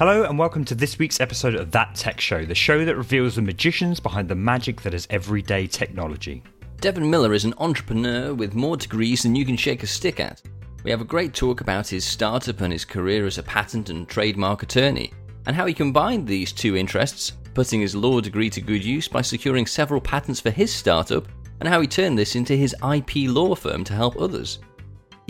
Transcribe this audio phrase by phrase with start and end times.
[0.00, 3.34] Hello, and welcome to this week's episode of That Tech Show, the show that reveals
[3.34, 6.42] the magicians behind the magic that is everyday technology.
[6.80, 10.40] Devin Miller is an entrepreneur with more degrees than you can shake a stick at.
[10.84, 14.08] We have a great talk about his startup and his career as a patent and
[14.08, 15.12] trademark attorney,
[15.44, 19.20] and how he combined these two interests, putting his law degree to good use by
[19.20, 21.28] securing several patents for his startup,
[21.60, 24.60] and how he turned this into his IP law firm to help others.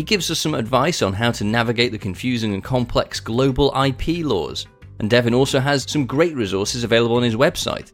[0.00, 4.24] He gives us some advice on how to navigate the confusing and complex global IP
[4.24, 4.66] laws,
[4.98, 7.92] and Devin also has some great resources available on his website.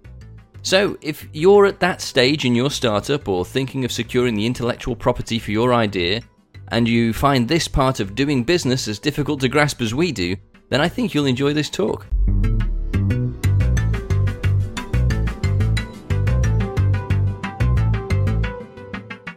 [0.62, 4.94] So, if you're at that stage in your startup or thinking of securing the intellectual
[4.94, 6.20] property for your idea,
[6.68, 10.36] and you find this part of doing business as difficult to grasp as we do,
[10.68, 12.06] then I think you'll enjoy this talk.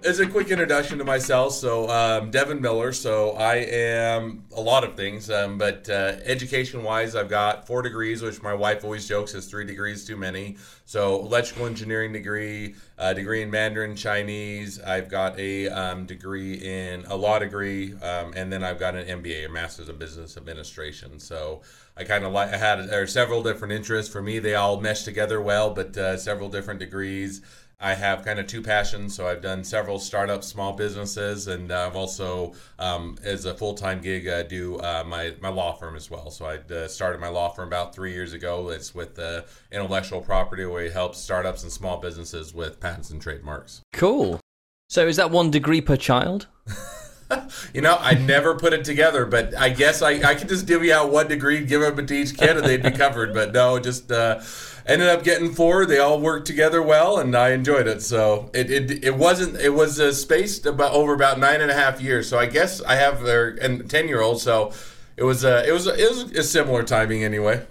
[0.10, 2.92] As a quick introduction to myself, so um, Devin Miller.
[2.92, 8.24] So I am a lot of things, um, but uh, education-wise, I've got four degrees,
[8.24, 10.58] which my wife always jokes is three degrees too many.
[10.86, 14.82] So electrical engineering degree, a degree in Mandarin Chinese.
[14.82, 19.22] I've got a um, degree in a law degree, um, and then I've got an
[19.22, 21.20] MBA, a Master's of Business Administration.
[21.20, 21.62] So
[21.96, 24.40] I kind of like I had there are several different interests for me.
[24.40, 27.44] They all mesh together well, but uh, several different degrees.
[27.82, 29.16] I have kind of two passions.
[29.16, 34.02] So I've done several startups, small businesses, and I've also, um, as a full time
[34.02, 36.30] gig, uh, do uh, my, my law firm as well.
[36.30, 38.70] So I uh, started my law firm about three years ago.
[38.70, 43.22] It's with uh, intellectual property, where we help startups and small businesses with patents and
[43.22, 43.82] trademarks.
[43.94, 44.42] Cool.
[44.90, 46.48] So is that one degree per child?
[47.74, 50.92] you know, I never put it together, but I guess I, I could just divvy
[50.92, 53.34] out one degree, give them to each kid, and they'd be covered.
[53.34, 54.42] But no, just uh,
[54.90, 55.86] ended up getting four.
[55.86, 58.02] They all worked together well, and I enjoyed it.
[58.02, 61.76] So it it, it wasn't it was uh, spaced about over about nine and a
[61.76, 62.28] half years.
[62.28, 64.42] So I guess I have their and ten year old.
[64.42, 64.74] So
[65.16, 67.66] it was uh, it was it was a similar timing anyway.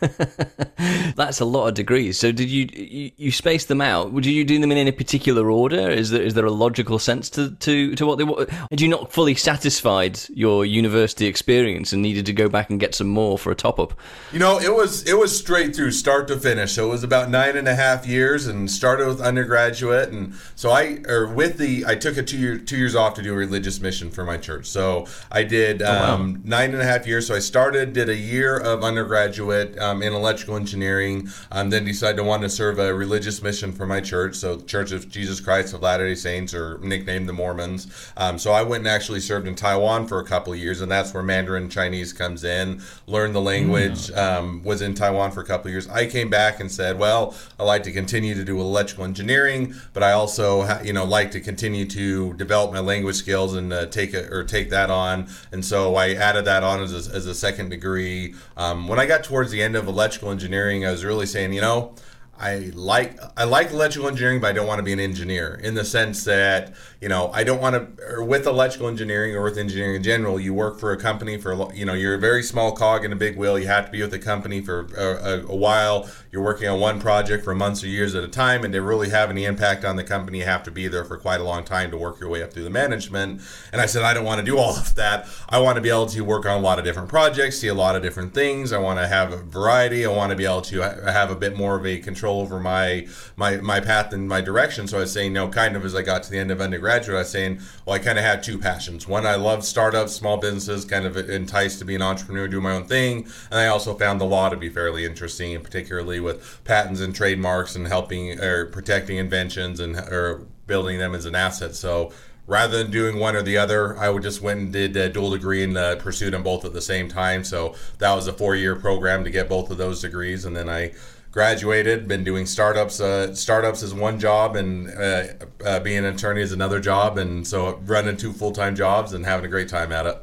[1.16, 2.18] That's a lot of degrees.
[2.18, 4.12] So did you, you you space them out?
[4.12, 5.90] Would you do them in any particular order?
[5.90, 8.50] Is there is there a logical sense to to, to what they want?
[8.50, 12.94] Had you not fully satisfied your university experience and needed to go back and get
[12.94, 13.94] some more for a top up?
[14.32, 16.72] You know, it was it was straight through start to finish.
[16.72, 20.70] So it was about nine and a half years, and started with undergraduate, and so
[20.70, 23.36] I or with the I took a two year two years off to do a
[23.36, 24.66] religious mission for my church.
[24.66, 26.14] So I did um, oh, wow.
[26.14, 27.26] Um, nine and a half years.
[27.26, 29.78] So I started did a year of undergraduate.
[29.84, 31.28] Um, in electrical engineering.
[31.52, 34.92] Um, then decided to want to serve a religious mission for my church, so Church
[34.92, 37.86] of Jesus Christ of Latter Day Saints, or nicknamed the Mormons.
[38.16, 40.90] Um, so I went and actually served in Taiwan for a couple of years, and
[40.90, 42.80] that's where Mandarin Chinese comes in.
[43.06, 44.08] Learned the language.
[44.08, 44.16] Mm.
[44.16, 45.86] Um, was in Taiwan for a couple of years.
[45.88, 50.02] I came back and said, well, I like to continue to do electrical engineering, but
[50.02, 54.14] I also, you know, like to continue to develop my language skills and uh, take
[54.14, 55.28] it or take that on.
[55.52, 58.34] And so I added that on as a, as a second degree.
[58.56, 61.60] Um, when I got towards the end of electrical engineering, I was really saying, you
[61.60, 61.94] know,
[62.38, 65.74] I like I like electrical engineering, but I don't want to be an engineer in
[65.74, 68.04] the sense that you know I don't want to.
[68.04, 71.72] Or with electrical engineering or with engineering in general, you work for a company for
[71.72, 73.56] you know you're a very small cog in a big wheel.
[73.56, 76.10] You have to be with the company for a, a, a while.
[76.32, 79.10] You're working on one project for months or years at a time, and to really
[79.10, 81.62] have any impact on the company, you have to be there for quite a long
[81.62, 83.42] time to work your way up through the management.
[83.72, 85.28] And I said I don't want to do all of that.
[85.48, 87.74] I want to be able to work on a lot of different projects, see a
[87.74, 88.72] lot of different things.
[88.72, 90.04] I want to have a variety.
[90.04, 92.58] I want to be able to have a bit more of a control control over
[92.58, 94.88] my my my path and my direction.
[94.88, 96.60] So I was saying, you know, kind of as I got to the end of
[96.60, 99.06] undergraduate, I was saying, well, I kind of had two passions.
[99.06, 102.72] One, I love startups, small businesses, kind of enticed to be an entrepreneur, do my
[102.72, 106.64] own thing, and I also found the law to be fairly interesting, and particularly with
[106.64, 111.74] patents and trademarks and helping or protecting inventions and or building them as an asset.
[111.74, 112.10] So
[112.46, 115.30] rather than doing one or the other, I would just went and did a dual
[115.30, 117.44] degree and uh, pursued them both at the same time.
[117.44, 120.68] So that was a four year program to get both of those degrees, and then
[120.68, 120.92] I
[121.34, 123.00] graduated, been doing startups.
[123.00, 125.24] Uh, startups is one job, and uh,
[125.66, 129.26] uh, being an attorney is another job, and so running two full time jobs and
[129.26, 130.16] having a great time at it.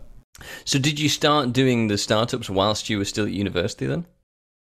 [0.64, 4.06] So, did you start doing the startups whilst you were still at university then?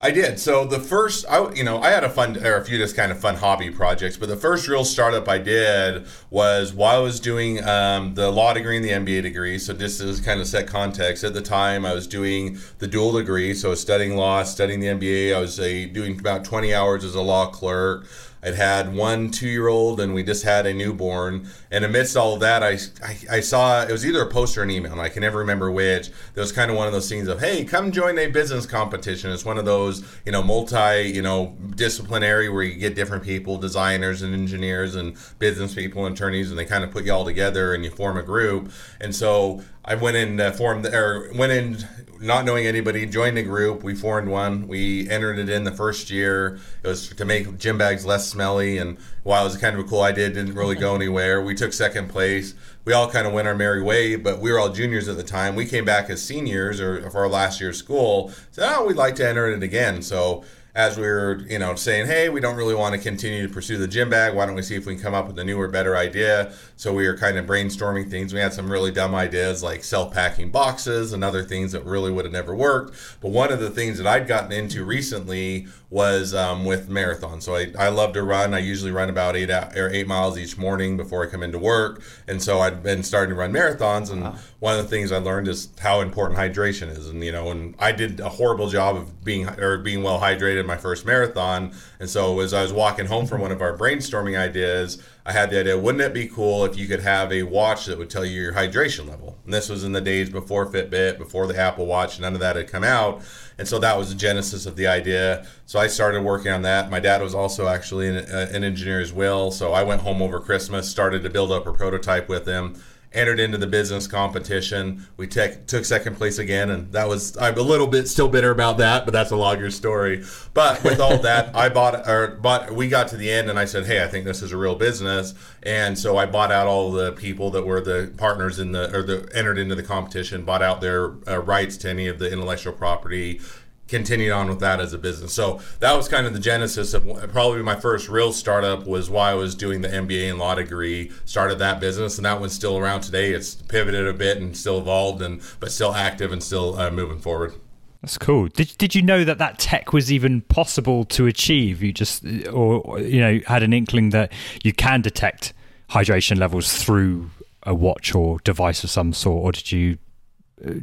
[0.02, 0.40] I did.
[0.40, 3.12] So the first, I you know, I had a fun or a few just kind
[3.12, 7.20] of fun hobby projects, but the first real startup I did was while I was
[7.20, 9.60] doing um, the law degree and the MBA degree.
[9.60, 11.26] So this is kind of set context.
[11.26, 15.36] At the time, I was doing the dual degree, so studying law, studying the MBA.
[15.36, 18.08] I was a, doing about twenty hours as a law clerk.
[18.42, 21.48] I'd had one two year old and we just had a newborn.
[21.72, 24.64] And amidst all of that, I, I, I, saw it was either a post or
[24.64, 26.10] an email, and I can never remember which.
[26.34, 29.32] There was kind of one of those scenes of, hey, come join a business competition.
[29.32, 33.58] It's one of those, you know, multi, you know, disciplinary where you get different people,
[33.58, 37.26] designers and engineers and business people and attorneys, and they kind of put you all
[37.26, 38.72] together and you form a group.
[39.02, 41.78] And so I went in uh, formed or went in
[42.22, 43.82] not knowing anybody, joined a group.
[43.82, 44.68] We formed one.
[44.68, 46.60] We entered it in the first year.
[46.84, 48.78] It was to make gym bags less smelly.
[48.78, 51.42] And while it was kind of a cool idea, it didn't really go anywhere.
[51.42, 52.54] We took second place.
[52.86, 55.24] We all kind of went our merry way, but we were all juniors at the
[55.24, 55.56] time.
[55.56, 58.32] We came back as seniors or for our last year of school.
[58.52, 60.04] Said, oh, we'd like to enter it again.
[60.04, 60.44] So
[60.80, 63.78] as we were, you know, saying, hey, we don't really want to continue to pursue
[63.78, 64.34] the gym bag.
[64.34, 66.54] Why don't we see if we can come up with a newer, better idea?
[66.78, 68.34] So we were kind of brainstorming things.
[68.34, 72.24] We had some really dumb ideas like self-packing boxes and other things that really would
[72.24, 72.98] have never worked.
[73.20, 77.42] But one of the things that I'd gotten into recently was um, with marathon.
[77.42, 78.54] So I, I love to run.
[78.54, 81.60] I usually run about eight out, or eight miles each morning before I come into
[81.60, 82.02] work.
[82.26, 84.12] And so I'd been starting to run marathons.
[84.12, 84.36] And wow.
[84.60, 87.10] one of the things I learned is how important hydration is.
[87.10, 90.69] And you know, and I did a horrible job of being or being well hydrated
[90.70, 91.74] my first marathon.
[92.00, 95.50] And so as I was walking home from one of our brainstorming ideas, I had
[95.50, 98.24] the idea, wouldn't it be cool if you could have a watch that would tell
[98.24, 99.38] you your hydration level?
[99.44, 102.56] And this was in the days before Fitbit, before the Apple Watch, none of that
[102.56, 103.22] had come out.
[103.58, 105.46] And so that was the genesis of the idea.
[105.66, 106.90] So I started working on that.
[106.90, 109.52] My dad was also actually an, uh, an engineer as well.
[109.52, 112.82] So I went home over Christmas, started to build up a prototype with him
[113.12, 115.08] entered into the business competition.
[115.18, 118.52] We te- took second place again, and that was I'm a little bit still bitter
[118.52, 120.24] about that, but that's a longer story.
[120.54, 122.72] But with all that, I bought or bought.
[122.72, 124.76] We got to the end, and I said, "Hey, I think this is a real
[124.76, 125.34] business."
[125.64, 129.04] And so I bought out all the people that were the partners in the or
[129.04, 132.74] the entered into the competition, bought out their uh, rights to any of the intellectual
[132.74, 133.42] property
[133.90, 135.34] continued on with that as a business.
[135.34, 139.32] So that was kind of the genesis of probably my first real startup was why
[139.32, 142.78] I was doing the MBA and law degree, started that business and that one's still
[142.78, 143.32] around today.
[143.32, 147.20] It's pivoted a bit and still evolved and but still active and still uh, moving
[147.20, 147.54] forward.
[148.02, 148.48] That's cool.
[148.48, 151.84] Did did you know that that tech was even possible to achieve?
[151.84, 154.32] You just or you know had an inkling that
[154.64, 155.54] you can detect
[155.90, 157.30] hydration levels through
[157.64, 159.98] a watch or device of some sort or did you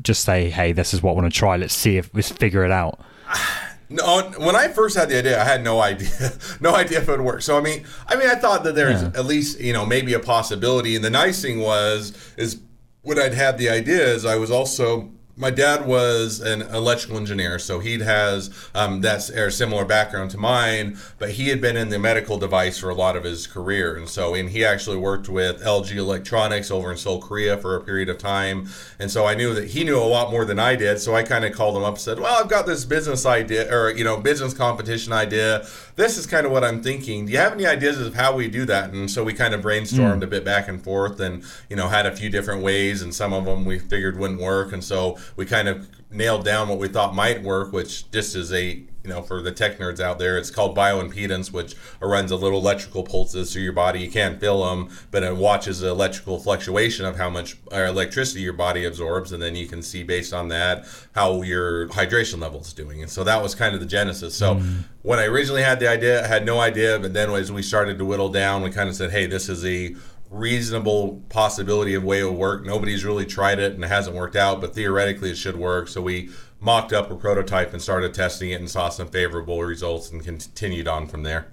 [0.02, 1.56] just say, "Hey, this is what I want to try.
[1.56, 3.00] Let's see if let's figure it out."
[3.88, 6.08] No, when I first had the idea, I had no idea,
[6.60, 7.40] no idea if it would work.
[7.42, 9.12] So I mean, I mean, I thought that there's yeah.
[9.14, 10.96] at least you know maybe a possibility.
[10.96, 12.60] And the nice thing was is
[13.02, 17.78] when I'd had the ideas, I was also my dad was an electrical engineer, so
[17.78, 20.96] he has um, that's a similar background to mine.
[21.18, 24.08] But he had been in the medical device for a lot of his career, and
[24.08, 28.08] so and he actually worked with LG Electronics over in Seoul, Korea, for a period
[28.08, 28.68] of time.
[28.98, 31.00] And so I knew that he knew a lot more than I did.
[31.00, 33.70] So I kind of called him up and said, "Well, I've got this business idea,
[33.70, 35.66] or you know, business competition idea.
[35.96, 37.26] This is kind of what I'm thinking.
[37.26, 39.60] Do you have any ideas of how we do that?" And so we kind of
[39.60, 40.24] brainstormed mm.
[40.24, 43.34] a bit back and forth, and you know, had a few different ways, and some
[43.34, 46.88] of them we figured wouldn't work, and so we kind of nailed down what we
[46.88, 50.36] thought might work, which just is a you know for the tech nerds out there,
[50.36, 54.00] it's called bioimpedance, which runs a little electrical pulses through your body.
[54.00, 58.52] You can't feel them, but it watches the electrical fluctuation of how much electricity your
[58.52, 62.72] body absorbs, and then you can see based on that how your hydration level is
[62.72, 63.00] doing.
[63.00, 64.36] And so that was kind of the genesis.
[64.36, 64.82] So mm.
[65.02, 67.98] when I originally had the idea, I had no idea, but then as we started
[67.98, 69.94] to whittle down, we kind of said, hey, this is a
[70.36, 72.64] reasonable possibility of way it would work.
[72.64, 75.88] Nobody's really tried it and it hasn't worked out, but theoretically it should work.
[75.88, 76.30] So we
[76.60, 80.88] mocked up a prototype and started testing it and saw some favorable results and continued
[80.88, 81.52] on from there.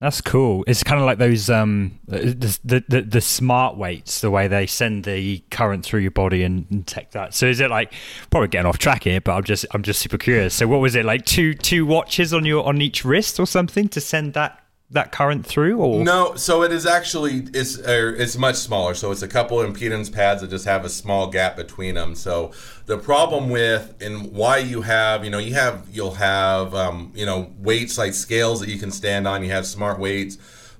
[0.00, 0.62] That's cool.
[0.68, 5.04] It's kind of like those um the, the the, smart weights, the way they send
[5.04, 7.34] the current through your body and, and tech that.
[7.34, 7.92] So is it like
[8.30, 10.54] probably getting off track here, but I'm just I'm just super curious.
[10.54, 13.88] So what was it like two two watches on your on each wrist or something
[13.88, 16.02] to send that that current through or?
[16.02, 18.94] No so it is actually it's uh, it's much smaller.
[18.94, 22.14] So it's a couple impedance pads that just have a small gap between them.
[22.14, 22.52] So
[22.86, 27.26] the problem with and why you have you know you have you'll have um, you
[27.26, 29.42] know weights like scales that you can stand on.
[29.42, 30.38] You have smart weights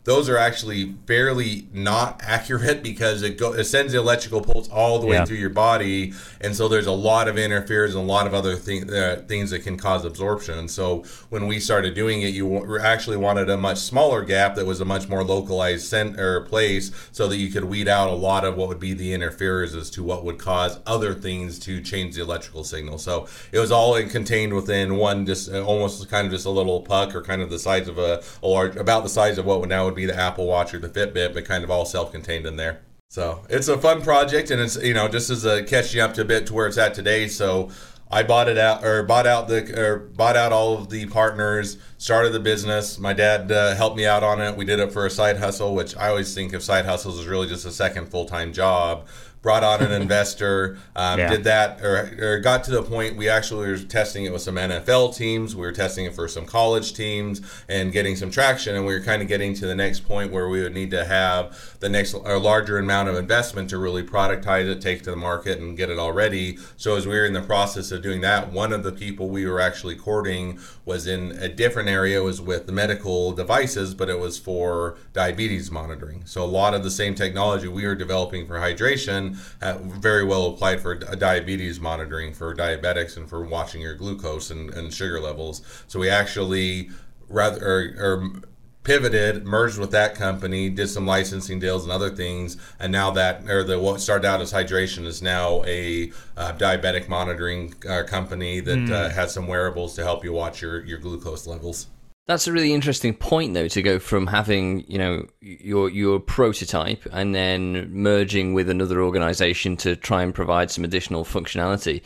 [0.08, 4.98] those are actually fairly not accurate because it go it sends the electrical pulse all
[4.98, 5.24] the way yeah.
[5.26, 8.56] through your body, and so there's a lot of interference and a lot of other
[8.56, 10.58] thing, uh, things that can cause absorption.
[10.58, 14.64] And so when we started doing it, you actually wanted a much smaller gap that
[14.64, 18.46] was a much more localized center place, so that you could weed out a lot
[18.46, 22.14] of what would be the interferers as to what would cause other things to change
[22.14, 22.96] the electrical signal.
[22.96, 26.80] So it was all contained within one, just uh, almost kind of just a little
[26.80, 29.60] puck or kind of the size of a, a large, about the size of what
[29.60, 32.46] would now would be the Apple Watch or the Fitbit, but kind of all self-contained
[32.46, 32.80] in there.
[33.08, 36.22] So it's a fun project, and it's you know just as a catching up to
[36.22, 37.26] a bit to where it's at today.
[37.28, 37.70] So
[38.10, 41.78] I bought it out or bought out the or bought out all of the partners,
[41.98, 42.98] started the business.
[42.98, 44.56] My dad uh, helped me out on it.
[44.56, 47.26] We did it for a side hustle, which I always think of side hustles as
[47.26, 49.06] really just a second full time job
[49.40, 51.30] brought on an investor, um, yeah.
[51.30, 54.56] did that, or, or, got to the point we actually were testing it with some
[54.56, 55.54] NFL teams.
[55.54, 58.74] We were testing it for some college teams and getting some traction.
[58.74, 61.04] And we were kind of getting to the next point where we would need to
[61.04, 65.16] have the next or larger amount of investment to really productize it, take to the
[65.16, 66.58] market, and get it all ready.
[66.76, 69.46] So as we were in the process of doing that, one of the people we
[69.46, 74.18] were actually courting was in a different area, was with the medical devices, but it
[74.18, 76.22] was for diabetes monitoring.
[76.24, 79.27] So a lot of the same technology we were developing for hydration
[79.60, 84.72] uh, very well applied for diabetes monitoring for diabetics and for watching your glucose and,
[84.74, 85.62] and sugar levels.
[85.86, 86.90] So we actually
[87.28, 88.42] rather or, or
[88.88, 93.48] pivoted, merged with that company, did some licensing deals and other things, and now that
[93.48, 98.60] or the what started out as hydration is now a uh, diabetic monitoring uh, company
[98.60, 98.90] that mm.
[98.90, 101.86] uh, has some wearables to help you watch your your glucose levels.
[102.28, 107.06] That's a really interesting point, though, to go from having you know your your prototype
[107.10, 112.02] and then merging with another organization to try and provide some additional functionality.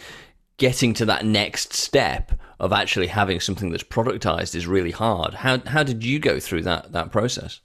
[0.59, 5.35] Getting to that next step of actually having something that's productized is really hard.
[5.35, 7.61] How how did you go through that that process?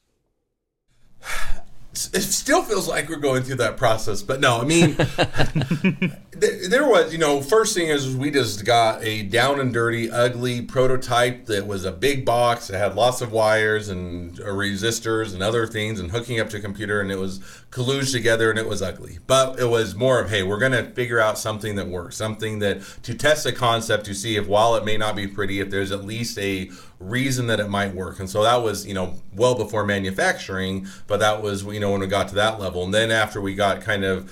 [1.94, 4.96] it still feels like we're going through that process but no i mean
[6.40, 10.62] there was you know first thing is we just got a down and dirty ugly
[10.62, 15.66] prototype that was a big box that had lots of wires and resistors and other
[15.66, 17.40] things and hooking up to a computer and it was
[17.72, 20.84] colluged together and it was ugly but it was more of hey we're going to
[20.92, 24.76] figure out something that works something that to test a concept to see if while
[24.76, 28.20] it may not be pretty if there's at least a reason that it might work.
[28.20, 32.02] And so that was, you know, well before manufacturing, but that was, you know, when
[32.02, 32.84] we got to that level.
[32.84, 34.32] And then after we got kind of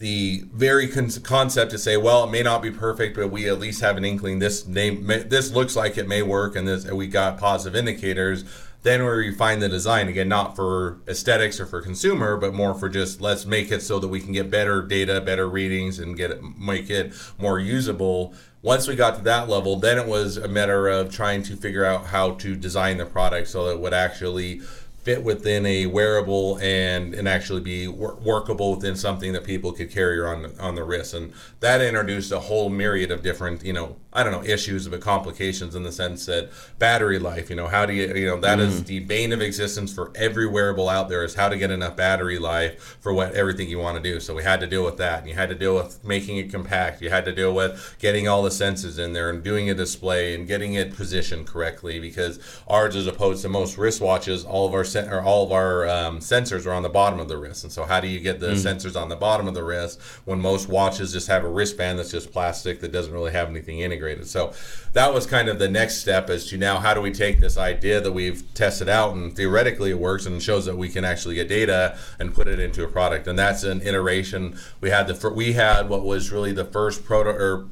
[0.00, 3.60] the very con- concept to say, well, it may not be perfect, but we at
[3.60, 4.38] least have an inkling.
[4.38, 8.44] This name, this looks like it may work, and this, and we got positive indicators.
[8.82, 12.88] Then we refine the design again, not for aesthetics or for consumer, but more for
[12.88, 16.30] just let's make it so that we can get better data, better readings, and get
[16.30, 20.48] it make it more usable once we got to that level, then it was a
[20.48, 23.94] matter of trying to figure out how to design the product so that it would
[23.94, 24.60] actually
[25.02, 29.90] fit within a wearable and and actually be wor- workable within something that people could
[29.90, 31.14] carry on on the wrist.
[31.14, 35.00] And that introduced a whole myriad of different you know I don't know issues but
[35.00, 38.58] complications in the sense that battery life you know how do you you know that
[38.58, 38.62] mm.
[38.62, 41.96] is the bane of existence for every wearable out there is how to get enough
[41.96, 44.96] battery life for what everything you want to do so we had to deal with
[44.96, 47.96] that and you had to deal with making it compact you had to deal with
[48.00, 52.00] getting all the senses in there and doing a display and getting it positioned correctly
[52.00, 52.38] because
[52.68, 56.18] ours as opposed to most wristwatches all of our sen- or all of our um,
[56.18, 57.64] sensors are on the bottom of the wrist.
[57.64, 58.54] And so, how do you get the mm.
[58.54, 62.10] sensors on the bottom of the wrist when most watches just have a wristband that's
[62.10, 64.28] just plastic that doesn't really have anything integrated?
[64.28, 64.52] So,
[64.92, 67.56] that was kind of the next step as to now how do we take this
[67.56, 71.36] idea that we've tested out and theoretically it works and shows that we can actually
[71.36, 73.26] get data and put it into a product.
[73.28, 74.58] And that's an iteration.
[74.80, 77.68] We had the we had what was really the first proto or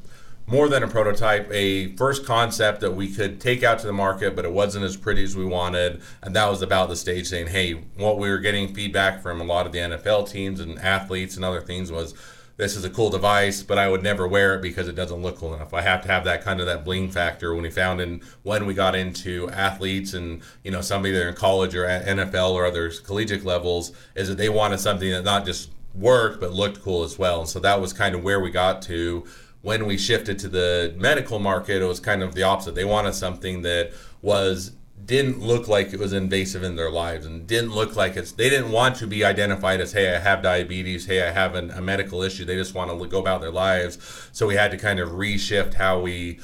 [0.47, 4.35] more than a prototype, a first concept that we could take out to the market,
[4.35, 6.01] but it wasn't as pretty as we wanted.
[6.23, 9.43] And that was about the stage saying, hey, what we were getting feedback from a
[9.43, 12.15] lot of the NFL teams and athletes and other things was,
[12.59, 15.37] this is a cool device, but I would never wear it because it doesn't look
[15.37, 15.73] cool enough.
[15.73, 17.53] I have to have that kind of that bling factor.
[17.53, 21.35] When we found in when we got into athletes and you know somebody either in
[21.35, 25.71] college or NFL or other collegiate levels, is that they wanted something that not just
[25.95, 27.39] worked but looked cool as well.
[27.39, 29.25] And so that was kind of where we got to
[29.61, 32.75] when we shifted to the medical market, it was kind of the opposite.
[32.75, 34.73] They wanted something that was
[35.05, 38.49] didn't look like it was invasive in their lives and didn't look like it's they
[38.49, 41.81] didn't want to be identified as hey i have diabetes hey i have an, a
[41.81, 42.45] medical issue.
[42.45, 43.97] They just want to go about their lives.
[44.31, 46.39] So we had to kind of reshift how we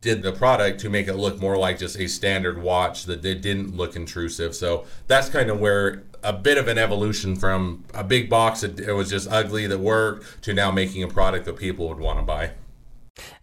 [0.00, 3.40] did the product to make it look more like just a standard watch that it
[3.40, 4.54] didn't look intrusive.
[4.54, 8.78] So that's kind of where a bit of an evolution from a big box that
[8.80, 12.18] it was just ugly that worked to now making a product that people would want
[12.18, 12.50] to buy.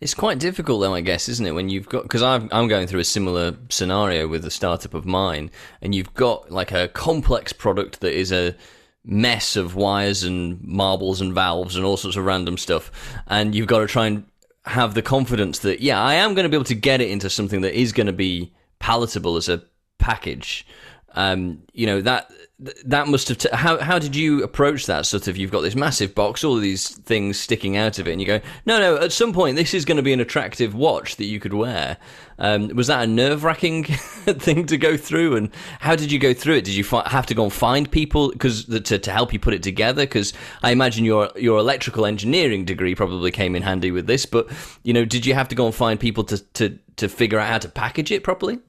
[0.01, 1.51] It's quite difficult, though, I guess, isn't it?
[1.51, 5.05] When you've got because I'm I'm going through a similar scenario with a startup of
[5.05, 5.49] mine,
[5.81, 8.55] and you've got like a complex product that is a
[9.03, 12.91] mess of wires and marbles and valves and all sorts of random stuff,
[13.27, 14.25] and you've got to try and
[14.65, 17.29] have the confidence that yeah, I am going to be able to get it into
[17.29, 19.63] something that is going to be palatable as a
[19.97, 20.65] package
[21.13, 22.31] um, you know that
[22.85, 23.39] that must have.
[23.39, 25.05] T- how how did you approach that?
[25.05, 28.11] Sort of, you've got this massive box, all of these things sticking out of it,
[28.11, 28.97] and you go, no, no.
[28.97, 31.97] At some point, this is going to be an attractive watch that you could wear.
[32.37, 35.35] Um, was that a nerve wracking thing to go through?
[35.35, 35.49] And
[35.79, 36.65] how did you go through it?
[36.65, 39.53] Did you fi- have to go and find people because to, to help you put
[39.53, 40.03] it together?
[40.03, 44.25] Because I imagine your your electrical engineering degree probably came in handy with this.
[44.27, 44.47] But
[44.83, 47.47] you know, did you have to go and find people to to to figure out
[47.47, 48.59] how to package it properly?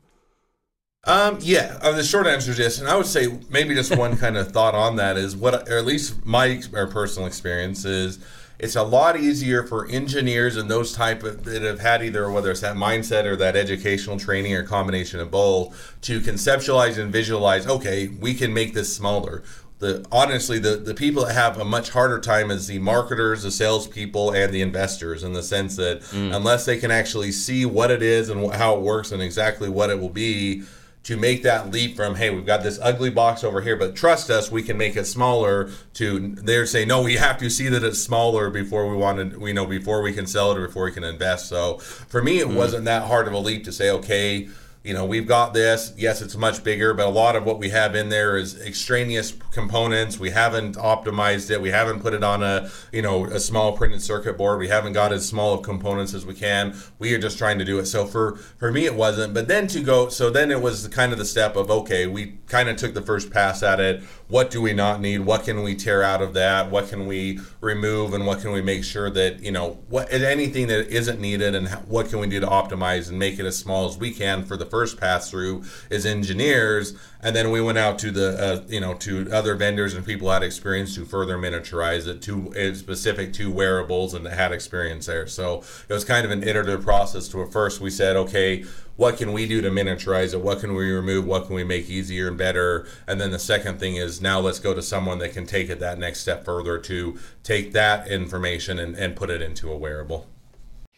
[1.04, 4.16] Um, yeah, uh, the short answer is yes, and I would say maybe just one
[4.16, 8.20] kind of thought on that is what, or at least my or personal experience is,
[8.60, 12.52] it's a lot easier for engineers and those type of that have had either whether
[12.52, 17.66] it's that mindset or that educational training or combination of both to conceptualize and visualize.
[17.66, 19.42] Okay, we can make this smaller.
[19.80, 23.50] The honestly, the the people that have a much harder time is the marketers, the
[23.50, 26.32] salespeople, and the investors, in the sense that mm.
[26.32, 29.90] unless they can actually see what it is and how it works and exactly what
[29.90, 30.62] it will be
[31.04, 34.30] to make that leap from hey we've got this ugly box over here but trust
[34.30, 37.82] us we can make it smaller to they're saying no we have to see that
[37.82, 40.84] it's smaller before we want to you know before we can sell it or before
[40.84, 42.56] we can invest so for me it mm-hmm.
[42.56, 44.48] wasn't that hard of a leap to say okay
[44.84, 45.92] you know, we've got this.
[45.96, 49.32] Yes, it's much bigger, but a lot of what we have in there is extraneous
[49.52, 50.18] components.
[50.18, 51.62] We haven't optimized it.
[51.62, 54.58] We haven't put it on a, you know, a small printed circuit board.
[54.58, 56.76] We haven't got as small of components as we can.
[56.98, 57.86] We are just trying to do it.
[57.86, 59.34] So for for me, it wasn't.
[59.34, 62.38] But then to go, so then it was kind of the step of okay, we
[62.48, 64.02] kind of took the first pass at it.
[64.32, 65.18] What do we not need?
[65.18, 66.70] What can we tear out of that?
[66.70, 68.14] What can we remove?
[68.14, 71.54] And what can we make sure that you know what anything that isn't needed?
[71.54, 74.42] And what can we do to optimize and make it as small as we can
[74.42, 78.64] for the first pass through as engineers, and then we went out to the uh,
[78.68, 82.74] you know to other vendors and people had experience to further miniaturize it to uh,
[82.74, 85.26] specific to wearables and had experience there.
[85.26, 87.28] So it was kind of an iterative process.
[87.28, 88.64] To first we said, okay,
[88.96, 90.40] what can we do to miniaturize it?
[90.40, 91.24] What can we remove?
[91.24, 92.86] What can we make easier and better?
[93.06, 95.80] And then the second thing is now let's go to someone that can take it
[95.80, 100.26] that next step further to take that information and, and put it into a wearable.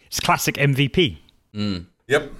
[0.06, 1.18] It's classic MVP.
[1.54, 1.86] Mm.
[2.06, 2.32] Yep.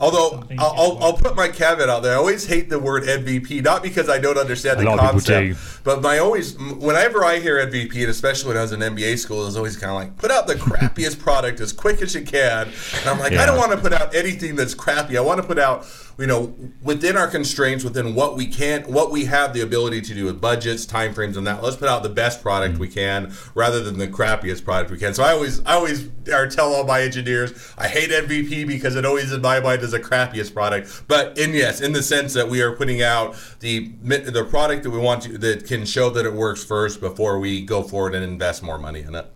[0.00, 2.14] Although I'll, I'll, I'll, put my caveat out there.
[2.14, 6.18] I always hate the word MVP, not because I don't understand the concept, but my
[6.18, 9.56] always whenever I hear MVP, and especially when I was in MBA school, it was
[9.56, 12.66] always kind of like put out the crappiest product as quick as you can.
[12.66, 13.42] And I'm like, yeah.
[13.42, 15.16] I don't want to put out anything that's crappy.
[15.16, 15.86] I want to put out
[16.18, 20.14] you know, within our constraints, within what we can, what we have the ability to
[20.14, 21.62] do with budgets, timeframes, and that.
[21.62, 25.14] Let's put out the best product we can rather than the crappiest product we can.
[25.14, 29.04] So I always, I always or tell all my engineers, I hate MVP because it
[29.04, 31.04] always in my mind is the crappiest product.
[31.08, 34.90] But in yes, in the sense that we are putting out the the product that
[34.90, 38.24] we want to that can show that it works first before we go forward and
[38.24, 39.31] invest more money in it.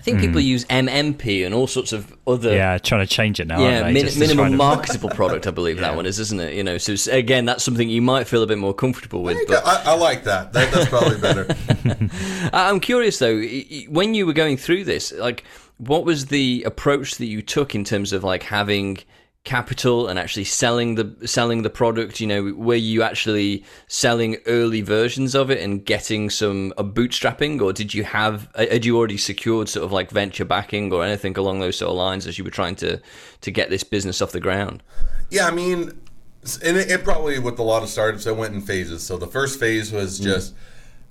[0.00, 0.20] I think mm.
[0.22, 2.54] people use MMP and all sorts of other.
[2.54, 3.60] Yeah, trying to change it now.
[3.60, 5.82] Yeah, min- minimum marketable product, I believe yeah.
[5.82, 6.54] that one is, isn't it?
[6.54, 9.46] You know, so again, that's something you might feel a bit more comfortable with.
[9.46, 10.54] But I, I like that.
[10.54, 10.72] that.
[10.72, 11.46] That's probably better.
[12.54, 13.42] I'm curious though,
[13.90, 15.44] when you were going through this, like,
[15.76, 19.00] what was the approach that you took in terms of like having
[19.44, 24.82] capital and actually selling the selling the product you know were you actually selling early
[24.82, 29.16] versions of it and getting some a bootstrapping or did you have had you already
[29.16, 32.44] secured sort of like venture backing or anything along those sort of lines as you
[32.44, 33.00] were trying to
[33.40, 34.82] to get this business off the ground
[35.30, 35.90] yeah i mean
[36.62, 39.26] and it, it probably with a lot of startups it went in phases so the
[39.26, 40.24] first phase was mm.
[40.24, 40.58] just mm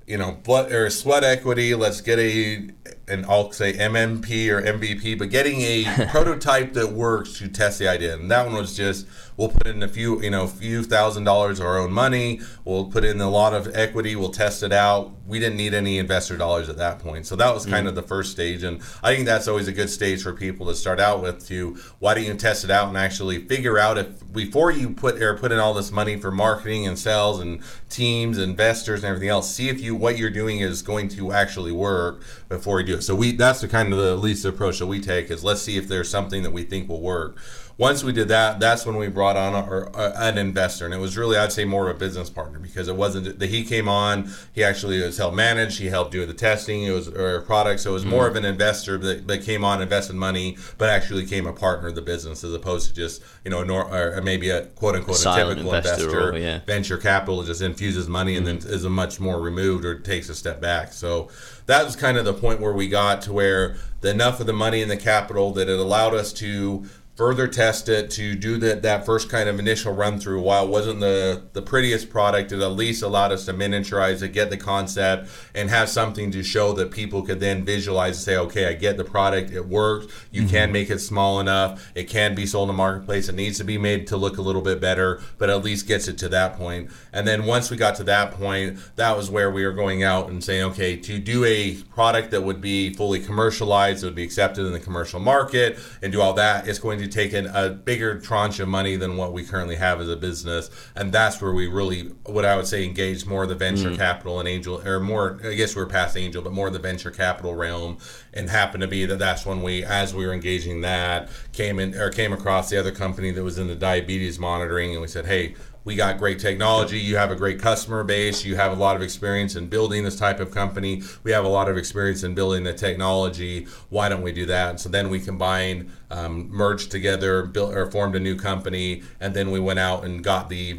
[0.09, 1.75] you know, blood or sweat equity.
[1.75, 2.67] Let's get a,
[3.07, 7.87] and I'll say MMP or MVP, but getting a prototype that works to test the
[7.87, 8.15] idea.
[8.15, 9.05] And that one was just
[9.39, 12.41] We'll put in a few, you know, few thousand dollars of our own money.
[12.65, 14.17] We'll put in a lot of equity.
[14.17, 15.13] We'll test it out.
[15.25, 17.25] We didn't need any investor dollars at that point.
[17.25, 17.89] So that was kind mm.
[17.89, 18.63] of the first stage.
[18.63, 21.77] And I think that's always a good stage for people to start out with to
[21.99, 25.37] why don't you test it out and actually figure out if before you put or
[25.37, 29.55] put in all this money for marketing and sales and teams, investors and everything else,
[29.55, 33.03] see if you what you're doing is going to actually work before you do it.
[33.03, 35.77] So we that's the kind of the least approach that we take is let's see
[35.77, 37.37] if there's something that we think will work
[37.79, 40.99] once we did that, that's when we brought on our, uh, an investor, and it
[40.99, 43.87] was really I'd say more of a business partner because it wasn't that he came
[43.87, 44.29] on.
[44.51, 45.77] He actually was helped manage.
[45.77, 46.83] He helped do the testing.
[46.83, 48.37] It was our product, so it was more mm-hmm.
[48.37, 51.95] of an investor that, that, came on, invested money, but actually became a partner of
[51.95, 55.31] the business as opposed to just you know nor, or maybe a quote unquote a,
[55.31, 56.59] a typical investor, investor yeah.
[56.65, 58.45] venture capital just infuses money mm-hmm.
[58.45, 60.91] and then is a much more removed or takes a step back.
[60.91, 61.29] So
[61.67, 64.53] that was kind of the point where we got to where the, enough of the
[64.53, 66.85] money and the capital that it allowed us to
[67.19, 70.39] further test it to do that that first kind of initial run through.
[70.39, 74.29] While it wasn't the the prettiest product it at least allowed us to miniaturize it
[74.29, 78.37] get the concept and have something to show that people could then visualize and say
[78.37, 79.51] okay i get the product.
[79.51, 80.07] It works.
[80.31, 80.49] You mm-hmm.
[80.49, 81.91] can make it small enough.
[81.93, 83.27] It can be sold in the marketplace.
[83.27, 86.07] It needs to be made to look a little bit better but at least gets
[86.07, 86.89] it to that point.
[87.11, 90.29] and then once we got to that point that was where we were going out
[90.29, 94.23] and saying okay to do a product that would be fully commercialized that would be
[94.23, 98.19] accepted in the commercial market and do all that it's going to taken a bigger
[98.19, 101.67] tranche of money than what we currently have as a business, and that's where we
[101.67, 103.97] really, what I would say, engaged more of the venture mm.
[103.97, 105.39] capital and angel, or more.
[105.43, 107.97] I guess we are past angel, but more of the venture capital realm,
[108.33, 111.95] and happened to be that that's when we, as we were engaging that, came in
[111.95, 115.25] or came across the other company that was in the diabetes monitoring, and we said,
[115.25, 116.99] hey we got great technology.
[116.99, 118.43] You have a great customer base.
[118.43, 121.03] You have a lot of experience in building this type of company.
[121.23, 123.65] We have a lot of experience in building the technology.
[123.89, 124.69] Why don't we do that?
[124.71, 129.33] And so then we combined, um, merged together, built or formed a new company, and
[129.33, 130.73] then we went out and got the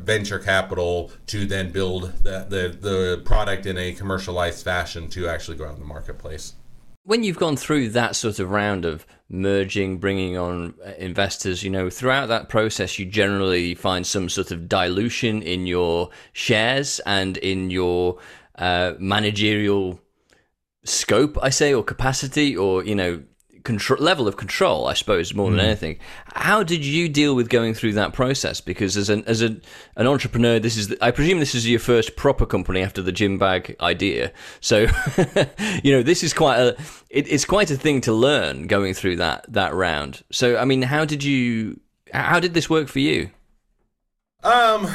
[0.00, 5.56] venture capital to then build the, the the product in a commercialized fashion to actually
[5.56, 6.54] go out in the marketplace
[7.06, 11.70] when you've gone through that sort of round of merging, bringing on uh, investors, you
[11.70, 17.36] know, throughout that process, you generally find some sort of dilution in your shares and
[17.38, 18.18] in your
[18.56, 20.00] uh, managerial
[20.84, 23.22] scope, I say, or capacity, or, you know,
[23.66, 25.64] control level of control, I suppose, more than mm.
[25.64, 25.98] anything.
[26.34, 28.60] How did you deal with going through that process?
[28.60, 29.60] Because as an as an,
[29.96, 33.38] an entrepreneur, this is I presume this is your first proper company after the gym
[33.38, 34.32] bag idea.
[34.60, 34.86] So,
[35.82, 36.76] you know, this is quite a
[37.10, 40.22] it, it's quite a thing to learn going through that that round.
[40.30, 41.80] So, I mean, how did you
[42.12, 43.30] how did this work for you?
[44.44, 44.88] Um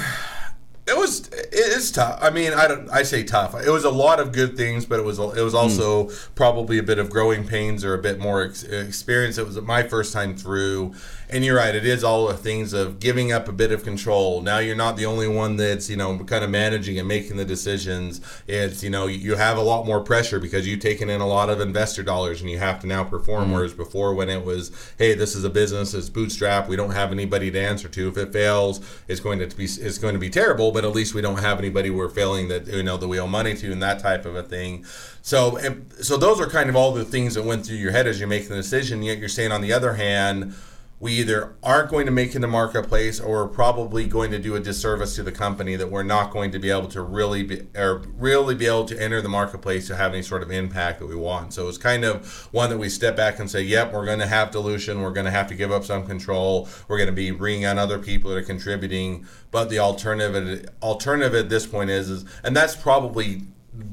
[0.91, 2.19] it was it is tough.
[2.21, 3.55] I mean, I don't I say tough.
[3.55, 6.29] It was a lot of good things, but it was it was also mm.
[6.35, 9.37] probably a bit of growing pains or a bit more ex- experience.
[9.37, 10.93] It was my first time through,
[11.29, 11.73] and you're right.
[11.73, 14.41] It is all the things of giving up a bit of control.
[14.41, 17.45] Now you're not the only one that's you know kind of managing and making the
[17.45, 18.19] decisions.
[18.45, 21.49] It's you know you have a lot more pressure because you've taken in a lot
[21.49, 23.49] of investor dollars and you have to now perform.
[23.49, 23.53] Mm.
[23.53, 26.67] Whereas before, when it was hey, this is a business, it's bootstrap.
[26.67, 28.09] We don't have anybody to answer to.
[28.09, 30.73] If it fails, it's going to be it's going to be terrible.
[30.73, 33.27] But at least we don't have anybody we're failing that you know that we owe
[33.27, 34.85] money to and that type of a thing.
[35.21, 35.59] So
[36.01, 38.27] so those are kind of all the things that went through your head as you're
[38.27, 39.03] making the decision.
[39.03, 40.55] Yet you're saying on the other hand
[41.01, 44.55] we either aren't going to make in the marketplace or we're probably going to do
[44.55, 47.67] a disservice to the company that we're not going to be able to really be
[47.75, 51.07] or really be able to enter the marketplace to have any sort of impact that
[51.07, 51.55] we want.
[51.55, 54.27] So it's kind of one that we step back and say, yep, we're going to
[54.27, 55.01] have dilution.
[55.01, 56.69] We're going to have to give up some control.
[56.87, 59.25] We're going to be bringing on other people that are contributing.
[59.49, 63.41] But the alternative alternative at this point is, is and that's probably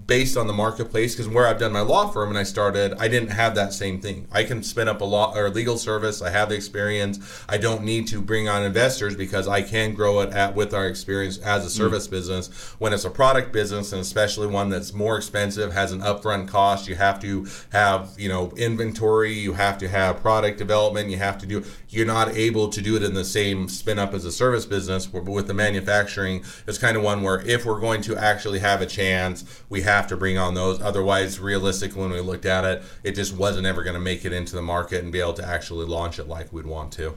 [0.07, 3.07] based on the marketplace because where I've done my law firm and I started, I
[3.07, 4.27] didn't have that same thing.
[4.33, 6.21] I can spin up a law or legal service.
[6.21, 7.21] I have the experience.
[7.49, 10.89] I don't need to bring on investors because I can grow it at with our
[10.89, 12.11] experience as a service mm.
[12.11, 12.49] business.
[12.79, 16.89] When it's a product business and especially one that's more expensive, has an upfront cost,
[16.89, 21.39] you have to have, you know, inventory, you have to have product development, you have
[21.39, 24.33] to do you're not able to do it in the same spin up as a
[24.33, 25.07] service business.
[25.07, 28.83] But with the manufacturing, it's kind of one where if we're going to actually have
[28.83, 30.81] a chance, we have to bring on those.
[30.81, 34.33] Otherwise, realistically, when we looked at it, it just wasn't ever going to make it
[34.33, 37.17] into the market and be able to actually launch it like we'd want to.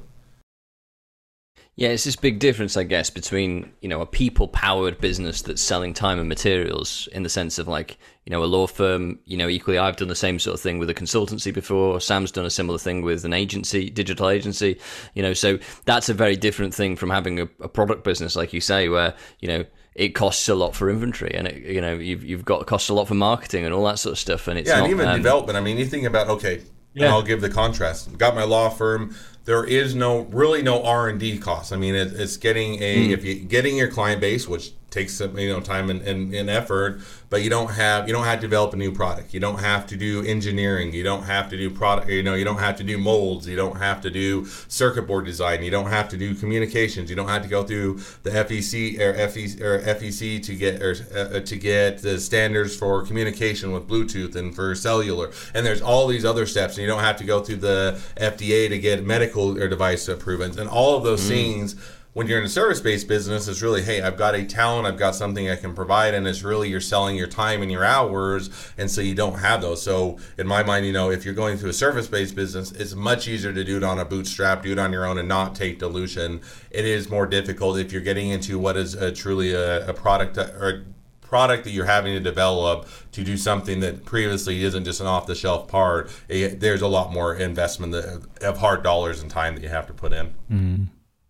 [1.76, 5.94] Yeah, it's this big difference, I guess, between you know a people-powered business that's selling
[5.94, 9.20] time and materials, in the sense of like you know a law firm.
[9.24, 12.02] You know, equally, I've done the same sort of thing with a consultancy before.
[12.02, 14.80] Sam's done a similar thing with an agency, digital agency.
[15.14, 18.52] You know, so that's a very different thing from having a, a product business, like
[18.52, 19.64] you say, where you know
[19.95, 22.93] it costs a lot for inventory and it, you know you've, you've got costs a
[22.93, 25.08] lot for marketing and all that sort of stuff and it's yeah not, and even
[25.08, 26.62] um, development i mean you think about okay
[26.93, 27.10] yeah.
[27.10, 31.71] i'll give the contrast got my law firm there is no really no r&d costs
[31.71, 33.12] i mean it, it's getting a mm.
[33.12, 36.49] if you getting your client base which takes some you know time and, and, and,
[36.49, 36.99] effort
[37.30, 39.34] but you don't have you don't have to develop a new product.
[39.34, 40.93] You don't have to do engineering.
[40.93, 43.47] You don't have to do product you know you don't have to do molds.
[43.47, 45.63] You don't have to do circuit board design.
[45.63, 47.10] You don't have to do communications.
[47.10, 50.95] You don't have to go through the FCC or FCC or FCC to get or
[51.15, 55.32] uh, to get the standards for communication with Bluetooth and for cellular.
[55.54, 58.67] And there's all these other steps and you don't have to go through the FDA
[58.67, 61.30] to get medical or device approvals and all of those mm.
[61.30, 61.75] things
[62.13, 65.15] when you're in a service-based business it's really hey i've got a talent i've got
[65.15, 68.89] something i can provide and it's really you're selling your time and your hours and
[68.91, 71.69] so you don't have those so in my mind you know if you're going through
[71.69, 74.91] a service-based business it's much easier to do it on a bootstrap do it on
[74.91, 78.76] your own and not take dilution it is more difficult if you're getting into what
[78.76, 80.86] is a, truly a, a product or
[81.21, 85.28] product that you're having to develop to do something that previously isn't just an off
[85.28, 89.63] the shelf part, it, there's a lot more investment of hard dollars and time that
[89.63, 90.34] you have to put in.
[90.52, 90.88] Mm.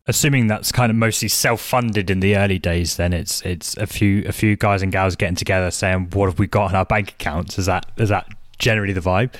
[0.07, 4.23] Assuming that's kind of mostly self-funded in the early days, then it's it's a few
[4.27, 7.11] a few guys and gals getting together saying, "What have we got in our bank
[7.11, 9.33] accounts?" Is that is that generally the vibe?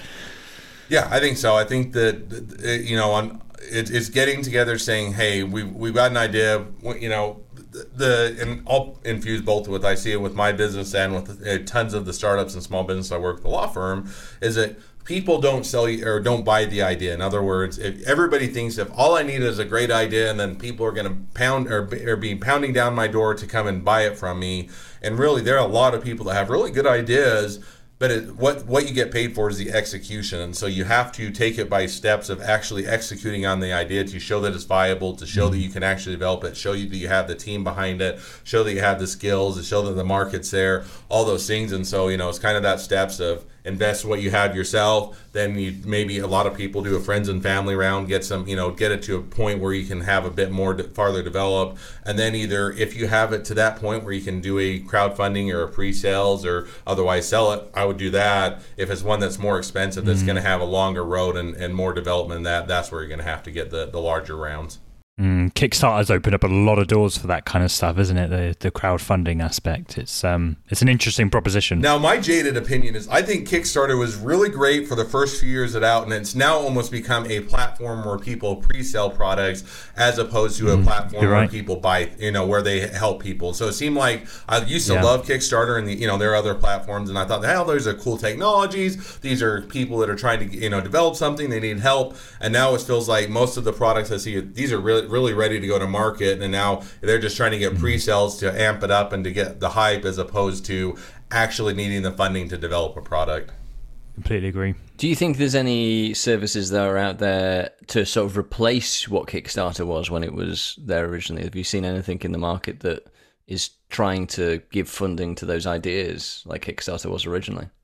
[0.88, 1.56] Yeah, I think so.
[1.56, 6.18] I think that you know, on it's getting together, saying, "Hey, we we've got an
[6.18, 10.94] idea." You know, the and I'll infuse both with I see it with my business
[10.94, 13.68] and with uh, tons of the startups and small business I work with the law
[13.68, 17.14] firm is that people don't sell you or don't buy the idea.
[17.14, 20.40] In other words, if everybody thinks if all I need is a great idea and
[20.40, 23.68] then people are going to pound or, or be pounding down my door to come
[23.68, 24.70] and buy it from me,
[25.02, 27.60] and really there are a lot of people that have really good ideas
[28.02, 31.12] but it, what what you get paid for is the execution and so you have
[31.12, 34.64] to take it by steps of actually executing on the idea to show that it's
[34.64, 35.52] viable to show mm-hmm.
[35.52, 38.20] that you can actually develop it show you that you have the team behind it
[38.44, 41.72] show that you have the skills to show that the market's there all those things
[41.72, 45.22] and so you know it's kind of that steps of invest what you have yourself
[45.34, 48.48] then you maybe a lot of people do a friends and family round get some
[48.48, 50.84] you know get it to a point where you can have a bit more de-
[50.84, 51.78] farther develop.
[52.04, 54.80] And then either if you have it to that point where you can do a
[54.80, 58.62] crowdfunding or a pre-sales or otherwise sell it i would do that.
[58.78, 60.28] If it's one that's more expensive that's mm-hmm.
[60.28, 63.20] going to have a longer road and, and more development that that's where you're going
[63.20, 64.80] to have to get the, the larger rounds
[65.20, 68.30] Mm, Kickstarter's opened up a lot of doors for that kind of stuff, isn't it?
[68.30, 69.98] The the crowdfunding aspect.
[69.98, 71.80] It's um it's an interesting proposition.
[71.82, 75.50] Now, my jaded opinion is I think Kickstarter was really great for the first few
[75.50, 79.64] years it out, and it's now almost become a platform where people pre-sell products
[79.98, 83.54] as opposed to a mm, platform where people buy, you know, where they help people.
[83.54, 85.04] So it seemed like I used to yeah.
[85.04, 87.86] love Kickstarter, and the, you know there are other platforms, and I thought, hell, those
[87.86, 89.18] are cool technologies.
[89.20, 92.54] These are people that are trying to you know develop something, they need help, and
[92.54, 95.60] now it feels like most of the products I see these are really really ready
[95.60, 97.82] to go to market, and now they're just trying to get mm-hmm.
[97.82, 100.98] pre-sales to amp it up and to get the hype, as opposed to
[101.32, 103.52] actually needing the funding to develop a product.
[104.14, 104.76] Completely agree.
[104.98, 109.28] Do you think there's any services that are out there to sort of replace what
[109.28, 111.44] Kickstarter was when it was there originally?
[111.44, 113.08] Have you seen anything in the market that
[113.48, 117.70] is trying to give funding to those ideas like Kickstarter was originally?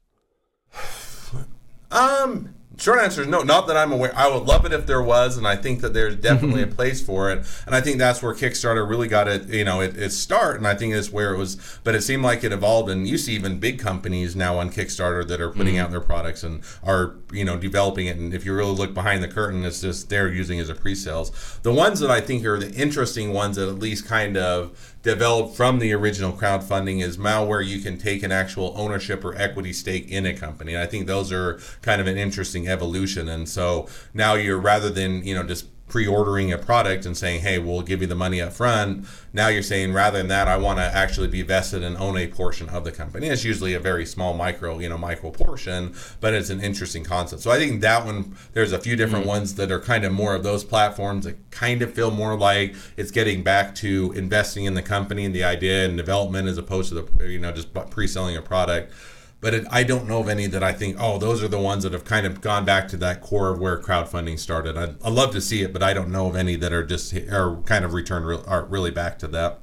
[1.89, 4.13] Um, Short answer is no, not that I'm aware.
[4.15, 7.01] I would love it if there was, and I think that there's definitely a place
[7.01, 7.45] for it.
[7.65, 10.57] And I think that's where Kickstarter really got it, you know, it, its start.
[10.57, 12.89] And I think it's where it was, but it seemed like it evolved.
[12.89, 15.85] And you see even big companies now on Kickstarter that are putting mm-hmm.
[15.85, 18.17] out their products and are, you know, developing it.
[18.17, 21.59] And if you really look behind the curtain, it's just they're using as a pre-sales.
[21.63, 25.55] The ones that I think are the interesting ones that at least kind of developed
[25.55, 30.11] from the original crowdfunding is malware you can take an actual ownership or equity stake
[30.11, 30.73] in a company.
[30.73, 33.29] And I think those are kind of an interesting evolution.
[33.29, 37.59] And so now you're rather than, you know, just pre-ordering a product and saying, "Hey,
[37.59, 40.79] we'll give you the money up front." Now you're saying, rather than that, I want
[40.79, 43.27] to actually be vested and own a portion of the company.
[43.27, 47.41] It's usually a very small micro, you know, micro portion, but it's an interesting concept.
[47.41, 49.29] So I think that one, there's a few different mm-hmm.
[49.29, 52.75] ones that are kind of more of those platforms that kind of feel more like
[52.97, 56.89] it's getting back to investing in the company and the idea and development as opposed
[56.89, 58.91] to the, you know, just pre-selling a product
[59.39, 61.83] but it, I don't know of any that I think, oh, those are the ones
[61.83, 64.77] that have kind of gone back to that core of where crowdfunding started.
[64.77, 67.13] I'd, I'd love to see it, but I don't know of any that are just
[67.13, 69.59] are kind of returned re- are really back to that.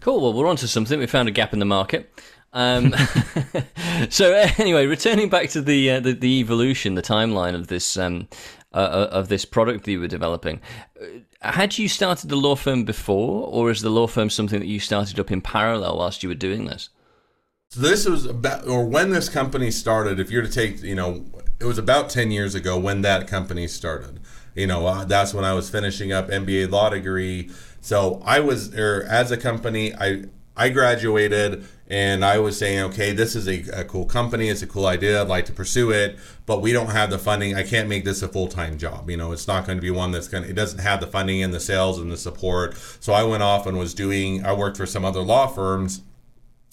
[0.00, 0.20] Cool.
[0.20, 0.98] Well, we're onto something.
[0.98, 2.10] We found a gap in the market.
[2.52, 2.94] Um,
[4.08, 8.28] so anyway, returning back to the, uh, the, the evolution, the timeline of this um,
[8.72, 10.60] uh, uh of this product that you were developing.
[11.00, 14.66] Uh, had you started the law firm before, or is the law firm something that
[14.66, 16.88] you started up in parallel whilst you were doing this?
[17.70, 20.18] So this was about, or when this company started.
[20.18, 21.26] If you're to take, you know,
[21.60, 24.20] it was about ten years ago when that company started.
[24.54, 27.50] You know, uh, that's when I was finishing up MBA law degree.
[27.82, 30.24] So I was, or as a company, I
[30.56, 34.48] I graduated and I was saying, okay, this is a, a, cool company.
[34.48, 35.22] It's a cool idea.
[35.22, 37.54] I'd like to pursue it, but we don't have the funding.
[37.54, 39.08] I can't make this a full time job.
[39.10, 41.06] You know, it's not going to be one that's going to, it doesn't have the
[41.06, 42.76] funding and the sales and the support.
[42.98, 46.00] So I went off and was doing, I worked for some other law firms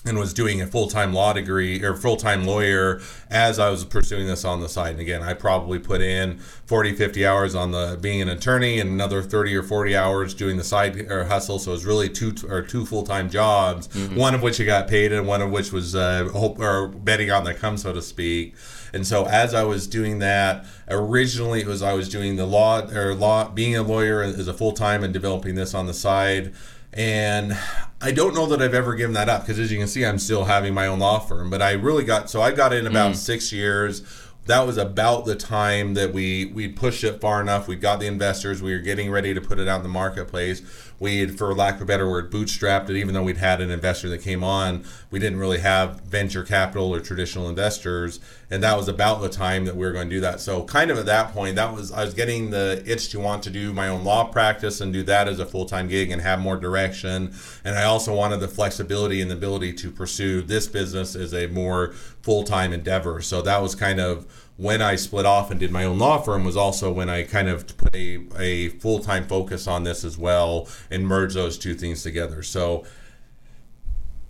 [0.06, 4.46] and was doing a full-time law degree or full-time lawyer as I was pursuing this
[4.46, 4.92] on the side.
[4.92, 8.90] And again, I probably put in 40, 50 hours on the being an attorney and
[8.90, 11.60] another 30 or 40 hours doing the side or hustle.
[11.60, 14.16] So it was really two or two full-time jobs, mm-hmm.
[14.16, 17.32] one of which I got paid and one of which was uh, hope or betting
[17.32, 18.56] on the come, so to speak.
[18.94, 22.80] And so as I was doing that, originally it was I was doing the law
[22.94, 26.54] or law being a lawyer as a full-time and developing this on the side.
[26.96, 27.58] And
[28.02, 30.18] I don't know that I've ever given that up because, as you can see, I'm
[30.18, 31.50] still having my own law firm.
[31.50, 33.16] But I really got so I got in about mm.
[33.16, 34.02] six years.
[34.46, 37.68] That was about the time that we we pushed it far enough.
[37.68, 38.62] We got the investors.
[38.62, 40.62] We were getting ready to put it out in the marketplace.
[41.00, 42.96] We had, for lack of a better word, bootstrapped it.
[42.96, 46.94] Even though we'd had an investor that came on, we didn't really have venture capital
[46.94, 50.22] or traditional investors, and that was about the time that we were going to do
[50.22, 50.40] that.
[50.40, 53.44] So, kind of at that point, that was I was getting the itch to want
[53.44, 56.22] to do my own law practice and do that as a full time gig and
[56.22, 57.34] have more direction.
[57.64, 61.48] And I also wanted the flexibility and the ability to pursue this business as a
[61.48, 63.22] more full time endeavor.
[63.22, 64.26] So that was kind of
[64.58, 67.50] when I split off and did my own law firm was also when I kind
[67.50, 71.74] of put a, a full time focus on this as well and merged those two
[71.74, 72.42] things together.
[72.42, 72.86] So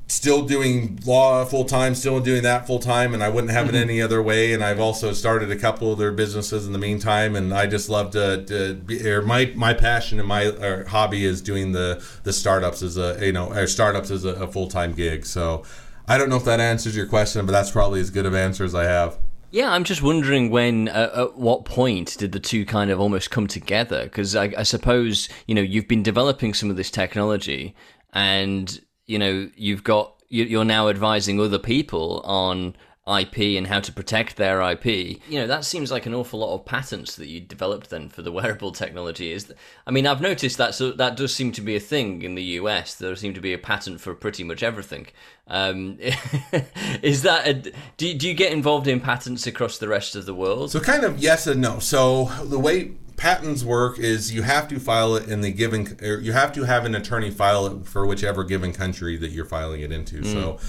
[0.08, 3.74] still doing law full time, still doing that full time, and I wouldn't have it
[3.74, 3.90] mm-hmm.
[3.90, 4.54] any other way.
[4.54, 7.90] And I've also started a couple of other businesses in the meantime, and I just
[7.90, 12.34] love to, to be, or my my passion and my hobby is doing the the
[12.34, 15.26] startups as a you know or startups as a, a full time gig.
[15.26, 15.64] So
[16.08, 18.64] I don't know if that answers your question, but that's probably as good of answer
[18.64, 19.18] as I have.
[19.56, 23.32] Yeah, I'm just wondering when, uh, at what point did the two kind of almost
[23.32, 24.04] come together?
[24.04, 27.74] Because I, I suppose you know you've been developing some of this technology,
[28.12, 32.76] and you know you've got you're now advising other people on
[33.08, 34.86] IP and how to protect their IP.
[35.30, 38.24] You know, that seems like an awful lot of patents that you developed then for
[38.24, 39.32] the wearable technology.
[39.32, 39.54] Is
[39.86, 42.44] I mean, I've noticed that so that does seem to be a thing in the
[42.44, 42.96] US.
[42.96, 45.08] There seem to be a patent for pretty much everything.
[45.48, 46.00] Um,
[47.04, 50.34] is that a, do do you get involved in patents across the rest of the
[50.34, 50.72] world?
[50.72, 51.78] So kind of yes and no.
[51.78, 56.20] So the way patents work is you have to file it in the given or
[56.20, 59.82] you have to have an attorney file it for whichever given country that you're filing
[59.82, 60.22] it into.
[60.22, 60.34] Mm.
[60.34, 60.60] So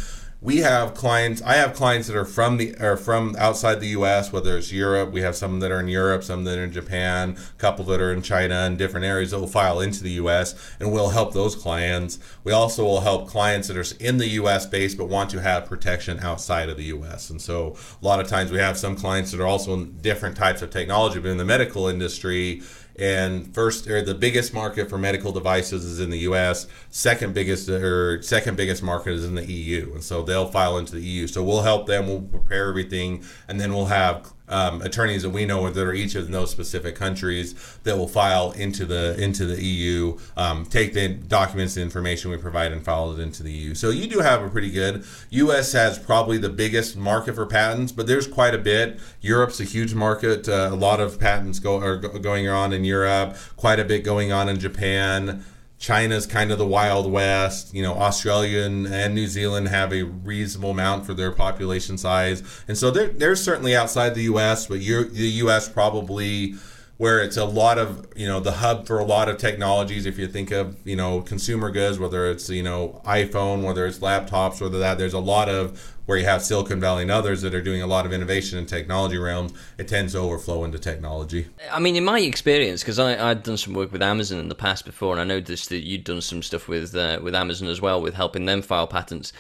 [0.43, 4.33] we have clients i have clients that are from the are from outside the us
[4.33, 7.35] whether it's europe we have some that are in europe some that are in japan
[7.39, 10.55] a couple that are in china and different areas that will file into the us
[10.79, 12.19] and we'll help those clients.
[12.45, 15.67] We also will help clients that are in the us base but want to have
[15.67, 19.31] protection outside of the us and so a lot of times we have some clients
[19.31, 22.63] that are also in different types of technology but in the medical industry
[22.99, 27.69] and first or the biggest market for medical devices is in the US second biggest
[27.69, 31.27] or second biggest market is in the EU and so they'll file into the EU
[31.27, 35.45] so we'll help them we'll prepare everything and then we'll have um, attorneys that we
[35.45, 37.55] know that are each of those specific countries
[37.85, 42.37] that will file into the into the EU, um, take the documents, the information we
[42.37, 43.75] provide, and file it into the EU.
[43.75, 45.05] So you do have a pretty good.
[45.31, 45.73] U.S.
[45.73, 49.01] has probably the biggest market for patents, but there's quite a bit.
[49.21, 50.49] Europe's a huge market.
[50.49, 53.37] Uh, a lot of patents go are going on in Europe.
[53.57, 55.45] Quite a bit going on in Japan.
[55.79, 57.75] China's kind of the Wild West.
[57.75, 62.43] You know, Australia and, and, New Zealand have a reasonable amount for their population size.
[62.67, 65.69] And so they're, they're certainly outside the U.S., but the U.S.
[65.69, 66.55] probably
[66.99, 70.07] where it's a lot of you know the hub for a lot of technologies.
[70.07, 73.99] If you think of you know consumer goods whether it's you know iphone whether it's
[73.99, 77.53] laptops whether that there's a lot of where you have silicon valley and others that
[77.53, 81.47] are doing a lot of innovation in technology realms it tends to overflow into technology.
[81.71, 84.85] I mean in my experience because i'd done some work with amazon in the past
[84.85, 88.01] before and i noticed that you'd done some stuff with uh, with amazon as well
[88.01, 89.33] with helping them file patents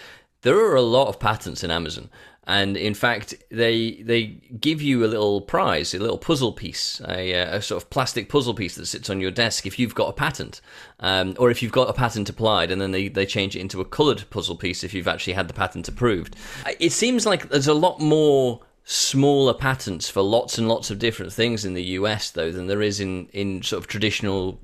[0.42, 2.08] there are a lot of patents in amazon
[2.46, 4.26] and in fact they they
[4.60, 8.54] give you a little prize a little puzzle piece a, a sort of plastic puzzle
[8.54, 10.60] piece that sits on your desk if you've got a patent
[11.00, 13.80] um, or if you've got a patent applied and then they, they change it into
[13.80, 16.36] a coloured puzzle piece if you've actually had the patent approved.
[16.80, 21.32] It seems like there's a lot more smaller patents for lots and lots of different
[21.32, 24.60] things in the US though than there is in, in sort of traditional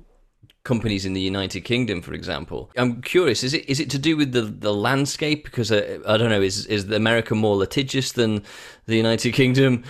[0.63, 2.71] companies in the United Kingdom, for example.
[2.77, 5.43] I'm curious: is it is it to do with the, the landscape?
[5.43, 8.43] Because uh, I don't know, is is America more litigious than
[8.85, 9.83] the United Kingdom?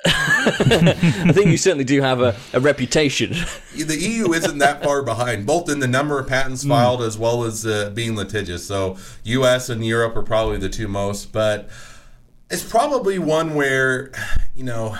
[0.06, 3.32] I think you certainly do have a, a, reputation.
[3.74, 6.68] The EU isn't that far behind, both in the number of patents hmm.
[6.68, 7.06] filed mm.
[7.06, 8.64] as well as uh, being litigious.
[8.64, 9.68] So, U.S.
[9.68, 11.68] and Europe are probably the two most, but
[12.48, 14.12] it's probably one where,
[14.54, 14.96] you know,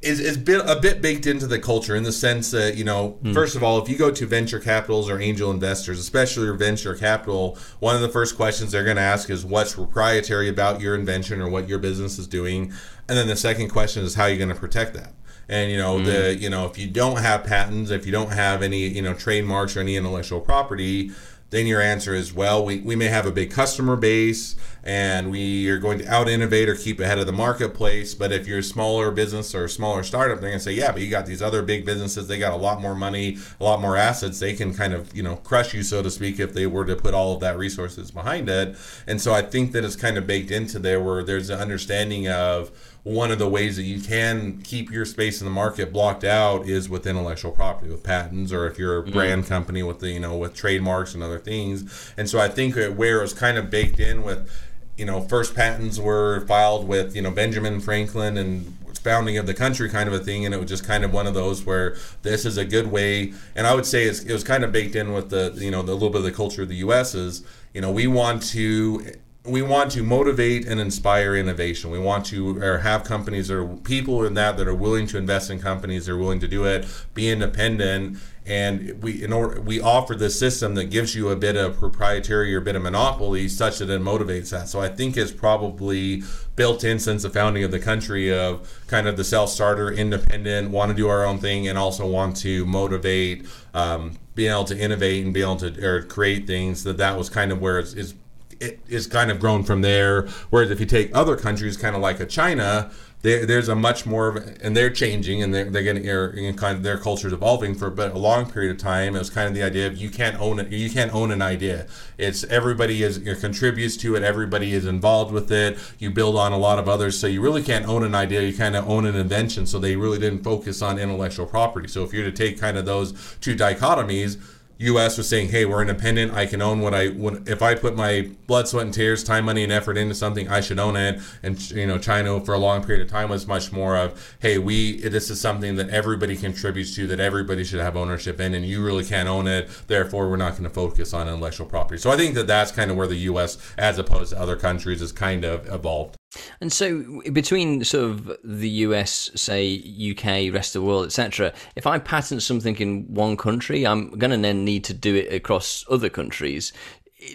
[0.00, 3.18] is, is bit, a bit baked into the culture in the sense that you know
[3.22, 3.34] mm.
[3.34, 6.94] first of all if you go to venture capitals or angel investors especially your venture
[6.94, 10.94] capital one of the first questions they're going to ask is what's proprietary about your
[10.94, 12.72] invention or what your business is doing
[13.08, 15.12] and then the second question is how are you going to protect that
[15.48, 16.04] and you know mm.
[16.04, 19.14] the you know if you don't have patents if you don't have any you know
[19.14, 21.10] trademarks or any intellectual property
[21.50, 25.68] then your answer is well we, we may have a big customer base and we
[25.68, 28.62] are going to out innovate or keep ahead of the marketplace but if you're a
[28.62, 31.42] smaller business or a smaller startup they're going to say yeah but you got these
[31.42, 34.74] other big businesses they got a lot more money a lot more assets they can
[34.74, 37.34] kind of you know crush you so to speak if they were to put all
[37.34, 38.76] of that resources behind it.
[39.06, 42.28] And so i think that it's kind of baked into there where there's an understanding
[42.28, 42.70] of
[43.08, 46.66] one of the ways that you can keep your space in the market blocked out
[46.66, 49.12] is with intellectual property with patents or if you're a mm-hmm.
[49.12, 49.48] brand mm-hmm.
[49.48, 53.18] company with the you know with trademarks and other things and so i think where
[53.18, 54.50] it was kind of baked in with
[54.96, 59.54] you know first patents were filed with you know benjamin franklin and founding of the
[59.54, 61.96] country kind of a thing, and it was just kind of one of those where
[62.22, 63.32] this is a good way.
[63.54, 65.94] And I would say it was kind of baked in with the you know the
[65.94, 67.14] little bit of the culture of the U.S.
[67.14, 67.42] is
[67.72, 69.14] you know we want to
[69.48, 71.90] we want to motivate and inspire innovation.
[71.90, 75.50] We want to or have companies or people in that that are willing to invest
[75.50, 76.06] in companies.
[76.06, 80.74] They're willing to do it, be independent, and we in order we offer this system
[80.74, 84.00] that gives you a bit of proprietary or a bit of monopoly, such that it
[84.00, 84.68] motivates that.
[84.68, 86.22] So I think it's probably
[86.56, 90.70] built in since the founding of the country of kind of the self starter, independent,
[90.70, 93.46] want to do our own thing, and also want to motivate.
[93.74, 97.28] Um, being able to innovate and be able to or create things that that was
[97.28, 98.14] kind of where it's, it's
[98.60, 100.22] it is kind of grown from there.
[100.50, 102.90] Whereas if you take other countries, kind of like a China,
[103.22, 106.82] there, there's a much more, of, and they're changing, and they're, they're getting kind of
[106.84, 109.16] their culture is evolving for but a long period of time.
[109.16, 111.42] It was kind of the idea of you can't own it, you can't own an
[111.42, 111.88] idea.
[112.16, 115.78] It's everybody is contributes to it, everybody is involved with it.
[115.98, 118.42] You build on a lot of others, so you really can't own an idea.
[118.42, 119.66] You kind of own an invention.
[119.66, 121.88] So they really didn't focus on intellectual property.
[121.88, 124.38] So if you're to take kind of those two dichotomies
[124.78, 125.18] U.S.
[125.18, 126.32] was saying, "Hey, we're independent.
[126.34, 129.46] I can own what I when if I put my blood, sweat, and tears, time,
[129.46, 132.58] money, and effort into something, I should own it." And you know, China for a
[132.58, 136.36] long period of time was much more of, "Hey, we this is something that everybody
[136.36, 139.68] contributes to, that everybody should have ownership in, and you really can't own it.
[139.88, 142.90] Therefore, we're not going to focus on intellectual property." So I think that that's kind
[142.90, 143.58] of where the U.S.
[143.76, 146.17] as opposed to other countries has kind of evolved.
[146.60, 149.76] And so, between sort of the US, say
[150.10, 154.30] UK, rest of the world, etc., if I patent something in one country, I'm going
[154.30, 156.72] to then need to do it across other countries.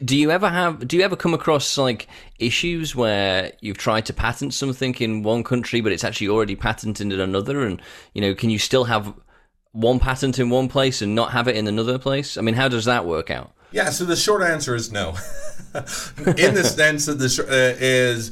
[0.06, 0.88] Do you ever have?
[0.88, 2.08] Do you ever come across like
[2.39, 7.12] issues where you've tried to patent something in one country, but it's actually already patented
[7.12, 7.66] in another?
[7.66, 7.82] And
[8.14, 9.14] you know, can you still have
[9.72, 12.38] one patent in one place and not have it in another place?
[12.38, 13.52] I mean, how does that work out?
[13.72, 13.89] Yeah.
[13.89, 15.10] So the short answer is no.
[15.74, 18.32] in the sense that the uh, is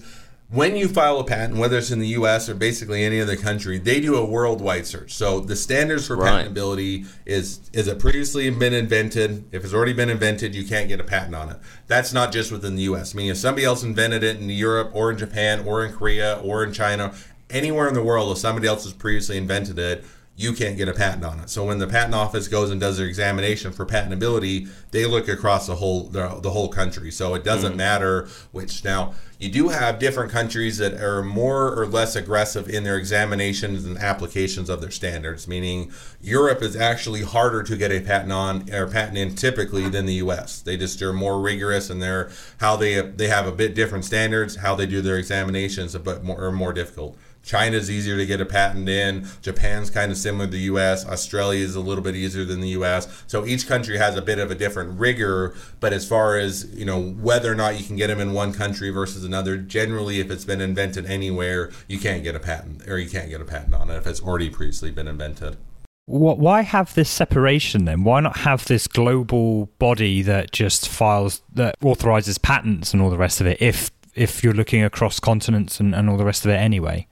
[0.51, 3.77] when you file a patent, whether it's in the US or basically any other country,
[3.77, 5.13] they do a worldwide search.
[5.13, 6.45] So the standards for right.
[6.45, 9.45] patentability is is it previously been invented?
[9.53, 11.57] If it's already been invented, you can't get a patent on it.
[11.87, 13.15] That's not just within the US.
[13.15, 16.41] I mean, if somebody else invented it in Europe or in Japan or in Korea
[16.43, 17.13] or in China,
[17.49, 20.03] anywhere in the world, if somebody else has previously invented it,
[20.37, 21.49] you can't get a patent on it.
[21.49, 25.67] So when the patent office goes and does their examination for patentability, they look across
[25.67, 27.11] the whole the, the whole country.
[27.11, 27.77] So it doesn't mm.
[27.77, 32.83] matter which now you do have different countries that are more or less aggressive in
[32.83, 35.47] their examinations and applications of their standards.
[35.47, 40.05] Meaning Europe is actually harder to get a patent on or patent in typically than
[40.05, 40.61] the U.S.
[40.61, 44.55] They just are more rigorous and they're how they they have a bit different standards.
[44.55, 47.17] How they do their examinations but more are more difficult.
[47.43, 49.27] China's easier to get a patent in.
[49.41, 51.05] Japan's kind of similar to the US.
[51.05, 53.23] Australia is a little bit easier than the US.
[53.27, 55.55] So each country has a bit of a different rigor.
[55.79, 58.53] But as far as, you know, whether or not you can get them in one
[58.53, 62.97] country versus another, generally, if it's been invented anywhere, you can't get a patent or
[62.99, 65.57] you can't get a patent on it if it's already previously been invented.
[66.05, 68.03] Why have this separation then?
[68.03, 73.17] Why not have this global body that just files, that authorizes patents and all the
[73.17, 76.51] rest of it if if you're looking across continents and, and all the rest of
[76.51, 77.07] it anyway?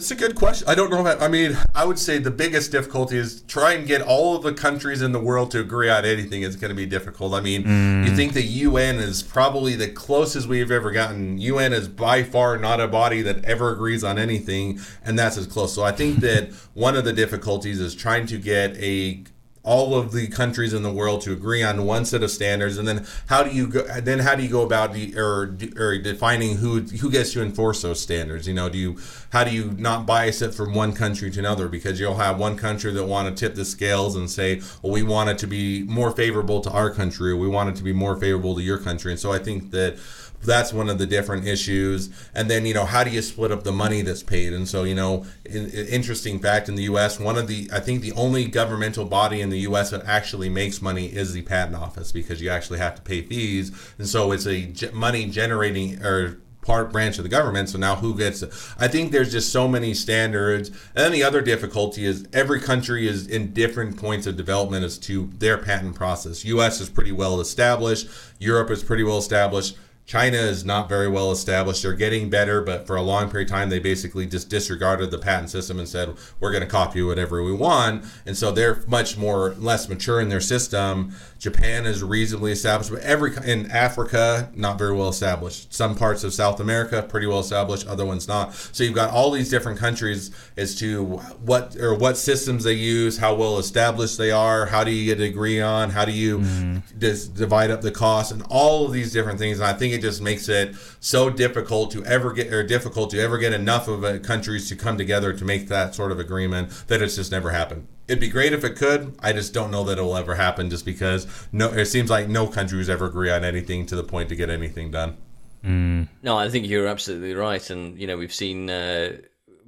[0.00, 0.66] It's a good question.
[0.66, 1.04] I don't know.
[1.04, 4.42] I, I mean, I would say the biggest difficulty is try and get all of
[4.42, 7.34] the countries in the world to agree on anything is going to be difficult.
[7.34, 8.08] I mean, mm.
[8.08, 11.36] you think the UN is probably the closest we've ever gotten.
[11.36, 15.46] UN is by far not a body that ever agrees on anything, and that's as
[15.46, 15.74] close.
[15.74, 19.24] So I think that one of the difficulties is trying to get a
[19.62, 22.88] all of the countries in the world to agree on one set of standards and
[22.88, 26.56] then how do you go then how do you go about the or, or defining
[26.56, 28.48] who who gets to enforce those standards?
[28.48, 28.98] You know do you
[29.30, 31.68] how do you not bias it from one country to another?
[31.68, 35.02] Because you'll have one country that want to tip the scales and say well we
[35.02, 37.92] want it to be more favorable to our country or we want it to be
[37.92, 39.12] more favorable to your country.
[39.12, 39.98] And so i think that
[40.42, 42.10] that's one of the different issues.
[42.34, 44.52] And then you know how do you split up the money that's paid?
[44.52, 47.80] And so you know in, in, interesting fact in the us one of the i
[47.80, 51.76] think the only governmental body in the us that actually makes money is the patent
[51.76, 53.72] office because you actually have to pay fees.
[53.98, 57.68] And so it's a money generating or part branch of the government.
[57.68, 58.52] So now who gets it?
[58.78, 60.68] I think there's just so many standards.
[60.68, 64.98] And then the other difficulty is every country is in different points of development as
[64.98, 66.44] to their patent process.
[66.44, 68.08] Us is pretty well established.
[68.38, 69.76] Europe is pretty well established
[70.10, 71.84] China is not very well established.
[71.84, 75.18] They're getting better, but for a long period of time, they basically just disregarded the
[75.18, 78.04] patent system and said, we're going to copy whatever we want.
[78.26, 81.14] And so they're much more less mature in their system.
[81.40, 85.72] Japan is reasonably established, but every in Africa, not very well established.
[85.72, 88.52] Some parts of South America, pretty well established, other ones not.
[88.52, 93.16] So you've got all these different countries as to what or what systems they use,
[93.16, 96.82] how well established they are, how do you get agree on, how do you mm.
[96.98, 99.60] dis- divide up the cost, and all of these different things.
[99.60, 103.18] And I think it just makes it so difficult to ever get or difficult to
[103.18, 107.00] ever get enough of countries to come together to make that sort of agreement that
[107.00, 107.86] it's just never happened.
[108.10, 109.14] It'd be great if it could.
[109.20, 112.48] I just don't know that it'll ever happen, just because no, it seems like no
[112.48, 115.16] countries ever agree on anything to the point to get anything done.
[115.64, 116.08] Mm.
[116.20, 119.18] No, I think you're absolutely right, and you know we've seen uh,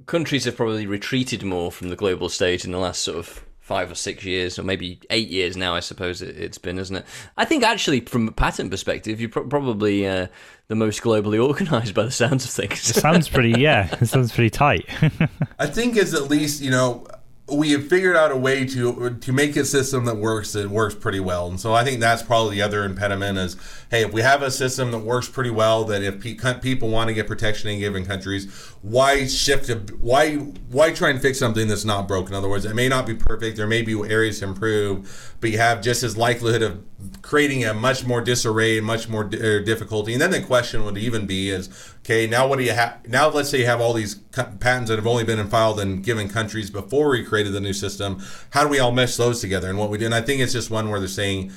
[0.07, 3.89] countries have probably retreated more from the global stage in the last sort of five
[3.89, 5.73] or six years, or maybe eight years now.
[5.73, 7.05] I suppose it, has been, isn't it?
[7.37, 10.27] I think actually, from a patent perspective, you're pro- probably uh,
[10.67, 12.89] the most globally organised by the sounds of things.
[12.89, 13.95] it sounds pretty, yeah.
[14.01, 14.85] It sounds pretty tight.
[15.59, 17.07] I think it's at least you know
[17.51, 20.95] we have figured out a way to to make a system that works that works
[20.95, 21.47] pretty well.
[21.47, 23.57] And so i think that's probably the other impediment is
[23.91, 27.13] hey if we have a system that works pretty well that if people want to
[27.13, 31.85] get protection in given countries why shift to, why why try and fix something that's
[31.85, 34.45] not broken in other words it may not be perfect there may be areas to
[34.45, 36.83] improve but you have just as likelihood of
[37.21, 40.83] creating a much more disarray and much more di- er, difficulty and then the question
[40.83, 41.69] would even be is
[41.99, 44.97] okay now what do you have now let's say you have all these patents that
[44.97, 48.21] have only been filed in given countries before we created the new system.
[48.49, 49.69] How do we all mesh those together?
[49.69, 51.51] And what we do, and I think it's just one where they're saying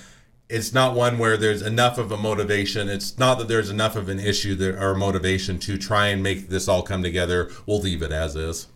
[0.48, 2.88] it's not one where there's enough of a motivation.
[2.88, 6.48] It's not that there's enough of an issue that, or motivation to try and make
[6.48, 7.50] this all come together.
[7.66, 8.68] We'll leave it as is.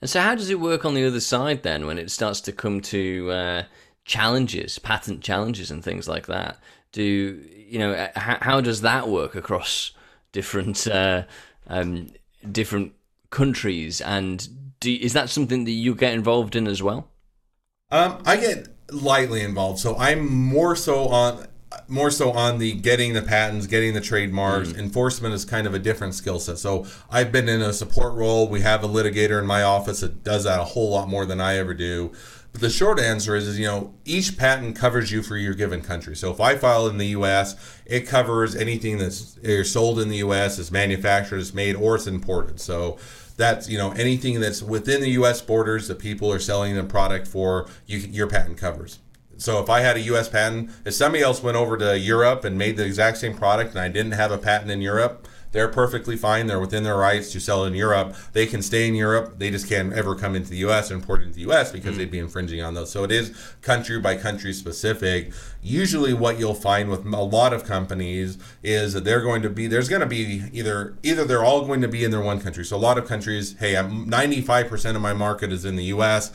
[0.00, 2.52] And so, how does it work on the other side then when it starts to
[2.52, 3.62] come to uh,
[4.04, 6.58] challenges, patent challenges, and things like that?
[6.92, 9.92] Do you know how, how does that work across
[10.32, 11.24] different uh,
[11.66, 12.08] um,
[12.50, 12.92] different
[13.30, 14.48] countries and
[14.80, 17.08] do, is that something that you get involved in as well?
[17.90, 21.46] Um, I get lightly involved, so I'm more so on
[21.88, 24.70] more so on the getting the patents, getting the trademarks.
[24.70, 24.78] Mm.
[24.78, 26.58] Enforcement is kind of a different skill set.
[26.58, 28.48] So I've been in a support role.
[28.48, 31.40] We have a litigator in my office that does that a whole lot more than
[31.40, 32.12] I ever do.
[32.52, 35.82] But the short answer is, is you know, each patent covers you for your given
[35.82, 36.14] country.
[36.14, 39.36] So if I file in the U.S., it covers anything that's
[39.68, 42.60] sold in the U.S., is manufactured, is made, or it's imported.
[42.60, 42.96] So
[43.36, 45.42] that's you know anything that's within the U.S.
[45.42, 49.00] borders that people are selling the product for, you, your patent covers.
[49.36, 50.28] So if I had a U.S.
[50.28, 53.80] patent, if somebody else went over to Europe and made the exact same product, and
[53.80, 56.48] I didn't have a patent in Europe, they're perfectly fine.
[56.48, 58.16] They're within their rights to sell in Europe.
[58.32, 59.38] They can stay in Europe.
[59.38, 60.90] They just can't ever come into the U.S.
[60.90, 61.70] and import into the U.S.
[61.70, 61.98] because mm-hmm.
[61.98, 62.90] they'd be infringing on those.
[62.90, 63.32] So it is
[63.62, 65.32] country by country specific.
[65.62, 69.68] Usually, what you'll find with a lot of companies is that they're going to be
[69.68, 72.64] there's going to be either either they're all going to be in their one country.
[72.64, 76.32] So a lot of countries, hey, I'm 95% of my market is in the U.S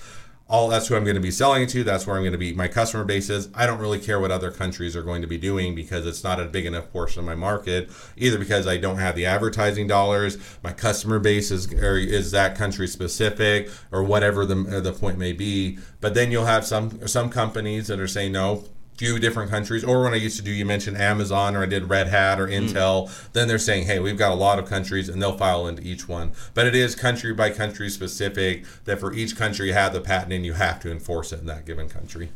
[0.50, 1.84] all that's who I'm going to be selling to.
[1.84, 2.54] That's where I'm going to be.
[2.54, 3.50] My customer base is.
[3.54, 6.40] I don't really care what other countries are going to be doing because it's not
[6.40, 7.90] a big enough portion of my market.
[8.18, 12.58] Either because I don't have the advertising dollars, my customer base is or is that
[12.58, 15.78] country specific, or whatever the the point may be.
[16.02, 18.64] But then you'll have some some companies that are saying no
[19.00, 21.90] few different countries, or when I used to do, you mentioned Amazon, or I did
[21.90, 22.68] Red Hat or mm.
[22.68, 23.08] Intel.
[23.08, 23.32] Mm.
[23.32, 26.10] Then they're saying, hey, we've got a lot of countries, and they'll file into each
[26.10, 26.34] one.
[26.54, 28.66] But it is country by country specific.
[28.84, 31.46] That for each country you have the patent, and you have to enforce it in
[31.46, 32.32] that given country.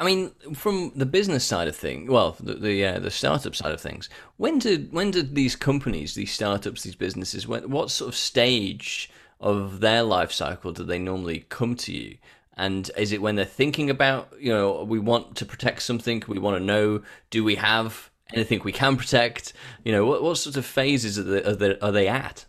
[0.00, 3.72] I mean, from the business side of things, well, the the, uh, the startup side
[3.72, 4.08] of things,
[4.38, 9.08] when did when did these companies, these startups, these businesses, when, what sort of stage
[9.40, 12.18] of their life cycle do they normally come to you?
[12.58, 16.38] And is it when they're thinking about, you know, we want to protect something, we
[16.38, 19.52] want to know, do we have anything we can protect?
[19.84, 22.44] You know, what, what sort of phases are they, are they, are they at?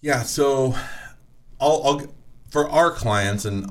[0.00, 0.74] Yeah, so
[1.60, 2.02] I'll, I'll,
[2.50, 3.70] for our clients and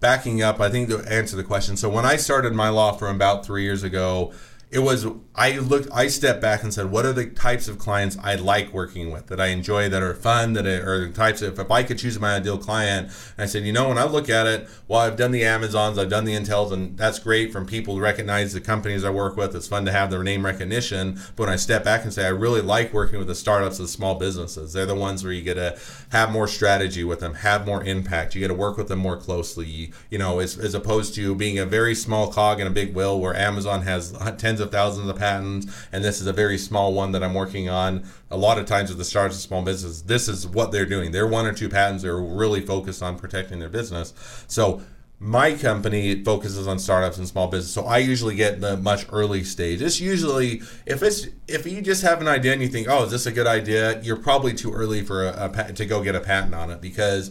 [0.00, 1.76] backing up, I think to answer the question.
[1.76, 4.32] So when I started my law firm about three years ago,
[4.70, 5.06] it was
[5.38, 8.72] I looked I stepped back and said, what are the types of clients I like
[8.72, 11.82] working with that I enjoy that are fun that are the types of if I
[11.82, 13.08] could choose my ideal client.
[13.36, 15.98] And I said, you know, when I look at it, well, I've done the Amazons,
[15.98, 19.36] I've done the Intels, and that's great from people to recognize the companies I work
[19.36, 19.54] with.
[19.54, 21.20] It's fun to have their name recognition.
[21.36, 23.88] But when I step back and say, I really like working with the startups, the
[23.88, 24.72] small businesses.
[24.72, 25.78] They're the ones where you get to
[26.10, 28.34] have more strategy with them, have more impact.
[28.34, 29.92] You get to work with them more closely.
[30.08, 33.20] You know, as, as opposed to being a very small cog in a big wheel
[33.20, 37.12] where Amazon has tens of thousands of patents, and this is a very small one
[37.12, 38.04] that I'm working on.
[38.30, 41.12] A lot of times with the startups of small business, this is what they're doing.
[41.12, 42.02] They're one or two patents.
[42.02, 44.14] They're really focused on protecting their business.
[44.46, 44.82] So
[45.18, 49.42] my company focuses on startups and small business so i usually get the much early
[49.42, 53.04] stage it's usually if it's if you just have an idea and you think oh
[53.04, 56.14] is this a good idea you're probably too early for a, a to go get
[56.14, 57.30] a patent on it because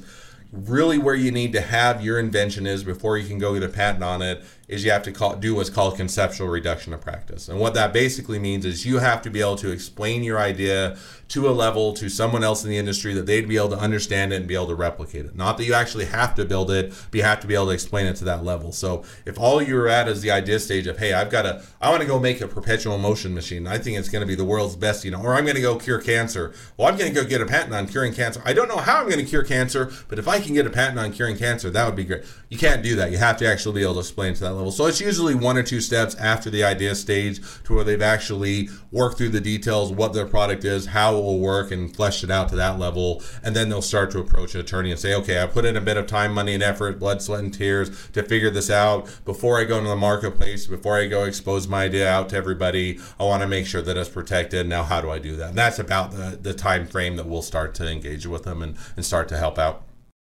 [0.52, 3.70] really where you need to have your invention is before you can go get a
[3.70, 7.50] patent on it is you have to call, do what's called conceptual reduction of practice.
[7.50, 10.98] And what that basically means is you have to be able to explain your idea
[11.28, 14.34] to a level to someone else in the industry that they'd be able to understand
[14.34, 15.36] it and be able to replicate it.
[15.36, 17.72] Not that you actually have to build it, but you have to be able to
[17.72, 18.72] explain it to that level.
[18.72, 21.90] So if all you're at is the idea stage of, hey, I've got to, I
[21.90, 23.68] want to go make a perpetual motion machine.
[23.68, 25.62] I think it's going to be the world's best, you know, or I'm going to
[25.62, 26.54] go cure cancer.
[26.78, 28.42] Well, I'm going to go get a patent on curing cancer.
[28.46, 30.72] I don't know how I'm going to cure cancer, but if I can get a
[30.72, 32.24] patent on curing cancer, that would be great.
[32.50, 33.12] You can't do that.
[33.12, 34.72] You have to actually be able to explain to that level.
[34.72, 38.70] So it's usually one or two steps after the idea stage to where they've actually
[38.92, 42.32] worked through the details, what their product is, how it will work, and fleshed it
[42.32, 43.22] out to that level.
[43.44, 45.82] And then they'll start to approach an attorney and say, okay, I put in a
[45.82, 49.10] bit of time, money, and effort, blood, sweat, and tears to figure this out.
[49.26, 53.00] Before I go into the marketplace, before I go expose my idea out to everybody,
[53.20, 54.68] I want to make sure that it's protected.
[54.68, 55.50] Now, how do I do that?
[55.50, 58.78] And that's about the, the time frame that we'll start to engage with them and,
[58.96, 59.84] and start to help out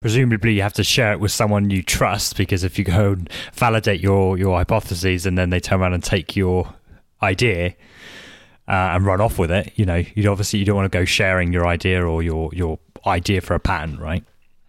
[0.04, 3.30] presumably you have to share it with someone you trust because if you go and
[3.54, 6.74] validate your your hypotheses and then they turn around and take your
[7.22, 7.68] idea
[8.68, 11.06] uh, and run off with it you know you obviously you don't want to go
[11.06, 14.22] sharing your idea or your your idea for a patent right?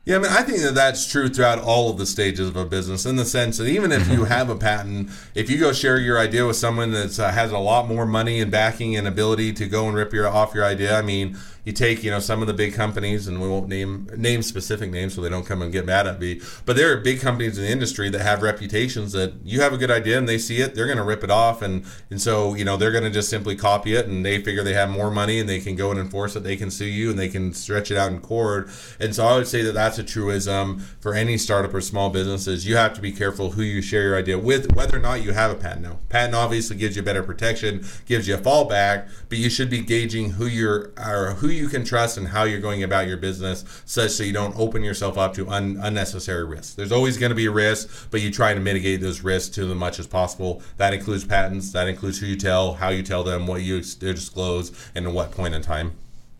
[0.05, 2.63] Yeah, I mean, I think that that's true throughout all of the stages of a
[2.63, 5.97] business in the sense that even if you have a patent, if you go share
[5.97, 9.51] your idea with someone that uh, has a lot more money and backing and ability
[9.53, 12.41] to go and rip your off your idea, I mean, you take you know some
[12.41, 15.61] of the big companies and we won't name name specific names so they don't come
[15.61, 18.41] and get mad at me but there are big companies in the industry that have
[18.41, 21.23] reputations that you have a good idea and they see it they're going to rip
[21.23, 24.25] it off and and so you know they're going to just simply copy it and
[24.25, 26.71] they figure they have more money and they can go and enforce it they can
[26.71, 29.61] sue you and they can stretch it out in court and so i would say
[29.61, 32.67] that that's a truism for any startup or small businesses.
[32.67, 35.33] You have to be careful who you share your idea with whether or not you
[35.33, 35.83] have a patent.
[35.83, 39.81] Now patent obviously gives you better protection gives you a fallback but you should be
[39.81, 43.63] gauging who you're or who you can trust and how you're going about your business
[43.85, 46.75] such so you don't open yourself up to un- unnecessary risks.
[46.75, 49.69] There's always going to be a risk, but you try to mitigate those risks to
[49.69, 50.61] as much as possible.
[50.77, 54.71] That includes patents, that includes who you tell, how you tell them, what you disclose,
[54.93, 55.93] and at what point in time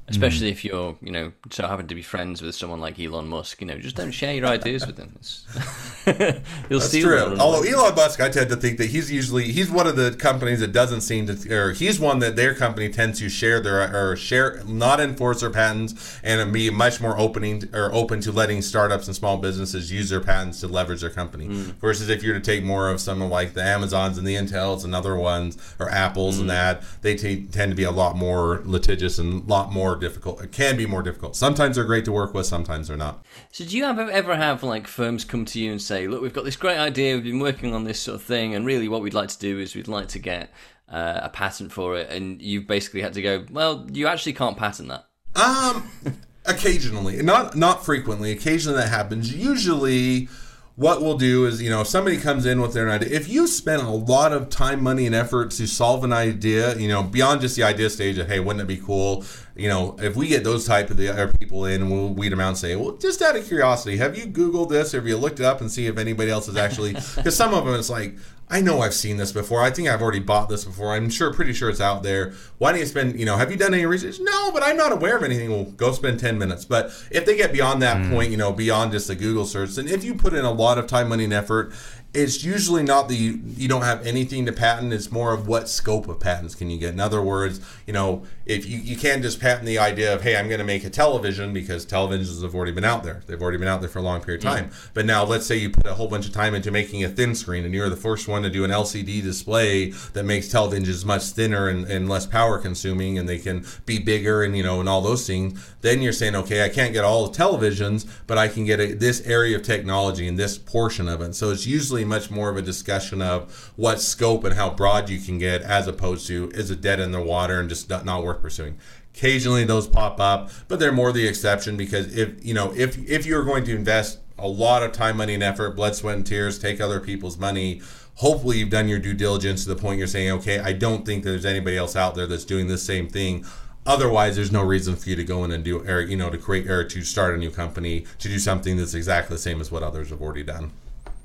[0.08, 0.52] especially mm.
[0.52, 3.68] if you're you know so happen to be friends with someone like Elon Musk you
[3.68, 5.16] know just don't share your ideas with him
[6.70, 7.38] you'll That's steal true.
[7.40, 10.60] although Elon Musk I tend to think that he's usually he's one of the companies
[10.60, 14.16] that doesn't seem to or he's one that their company tends to share their or
[14.16, 19.08] share not enforce their patents and be much more opening or open to letting startups
[19.08, 21.74] and small businesses use their patents to leverage their company mm.
[21.80, 24.86] versus if you're to take more of some of like the Amazons and the Intels
[24.86, 26.42] and other ones or Apples mm.
[26.42, 29.95] and that they t- tend to be a lot more litigious and a lot more
[29.96, 30.42] more difficult.
[30.42, 31.36] It can be more difficult.
[31.36, 32.46] Sometimes they're great to work with.
[32.46, 33.26] Sometimes they're not.
[33.52, 36.34] So do you ever ever have like firms come to you and say, "Look, we've
[36.34, 37.16] got this great idea.
[37.16, 39.60] We've been working on this sort of thing, and really, what we'd like to do
[39.60, 40.52] is we'd like to get
[40.90, 44.58] uh, a patent for it," and you've basically had to go, "Well, you actually can't
[44.58, 45.90] patent that." Um,
[46.46, 48.32] occasionally, not not frequently.
[48.32, 49.34] Occasionally that happens.
[49.34, 50.28] Usually
[50.76, 53.48] what we'll do is, you know, if somebody comes in with their idea, if you
[53.48, 57.42] spend a lot of time, money, and effort to solve an idea, you know, beyond
[57.42, 59.24] just the idea stage of, hey, wouldn't it be cool?
[59.56, 62.42] You know, if we get those type of the other people in, we'll weed them
[62.42, 64.92] out and say, well, just out of curiosity, have you Googled this?
[64.92, 66.96] Have you looked it up and see if anybody else is actually?
[67.16, 68.18] Because some of them, it's like,
[68.50, 69.62] I know I've seen this before.
[69.62, 70.94] I think I've already bought this before.
[70.94, 72.34] I'm sure, pretty sure it's out there.
[72.58, 74.18] Why don't you spend, you know, have you done any research?
[74.20, 75.50] No, but I'm not aware of anything.
[75.50, 76.66] Well, go spend 10 minutes.
[76.66, 78.12] But if they get beyond that mm.
[78.12, 80.78] point, you know, beyond just a Google search, and if you put in a lot
[80.78, 81.74] of time, money, and effort,
[82.16, 85.68] it's usually not the you, you don't have anything to patent it's more of what
[85.68, 89.22] scope of patents can you get in other words you know if you, you can't
[89.22, 92.54] just patent the idea of hey i'm going to make a television because televisions have
[92.54, 93.22] already been out there.
[93.26, 94.70] They've already been out there for a long period of time.
[94.70, 94.90] Mm.
[94.94, 97.36] but now let's say you put a whole bunch of time into making a thin
[97.36, 101.24] screen and you're the first one to do an lcd display that makes televisions much
[101.24, 104.90] thinner and, and less power consuming and they can be bigger and you know and
[104.90, 108.48] all those things then you're saying okay i can't get all the televisions but i
[108.48, 111.36] can get a, this area of technology and this portion of it.
[111.36, 115.20] So it's usually much more of a discussion of what scope and how broad you
[115.20, 118.24] can get as opposed to is it dead in the water and just not, not
[118.24, 118.78] worth pursuing.
[119.14, 123.26] Occasionally those pop up but they're more the exception because if you know if if
[123.26, 126.60] you're going to invest a lot of time money and effort blood sweat and tears
[126.60, 127.82] take other people's money
[128.16, 131.24] hopefully you've done your due diligence to the point you're saying okay i don't think
[131.24, 133.46] there's anybody else out there that's doing the same thing.
[133.86, 136.38] Otherwise there's no reason for you to go in and do or you know to
[136.40, 139.72] create or to start a new company to do something that's exactly the same as
[139.72, 140.72] what others have already done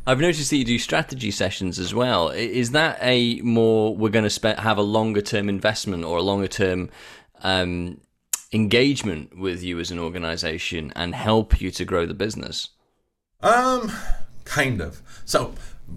[0.07, 2.31] I've noticed that you do strategy sessions as well.
[2.31, 6.49] Is that a more we're going to have a longer term investment or a longer
[6.49, 6.91] term
[7.43, 8.01] um,
[8.53, 12.71] engagement with you as an organization and help you to grow the business?
[13.43, 13.93] Um,
[14.45, 15.03] kind of.
[15.25, 15.55] So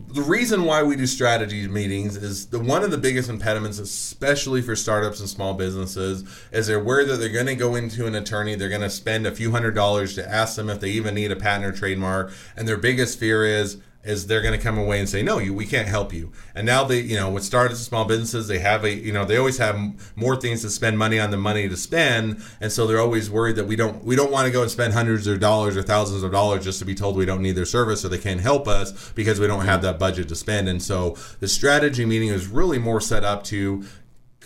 [0.10, 4.62] the reason why we do strategy meetings is the one of the biggest impediments, especially
[4.62, 8.16] for startups and small businesses, is they're aware that they're going to go into an
[8.16, 11.16] attorney, they're going to spend a few hundred dollars to ask them if they even
[11.16, 14.78] need a patent or trademark, and their biggest fear is is they're going to come
[14.78, 16.32] away and say no you we can't help you.
[16.56, 19.26] And now they you know with startups and small businesses they have a you know
[19.26, 19.78] they always have
[20.16, 22.44] more things to spend money on than money to spend.
[22.60, 24.94] And so they're always worried that we don't we don't want to go and spend
[24.94, 27.66] hundreds of dollars or thousands of dollars just to be told we don't need their
[27.66, 30.68] service or they can't help us because we don't have that budget to spend.
[30.68, 33.84] And so the strategy meeting is really more set up to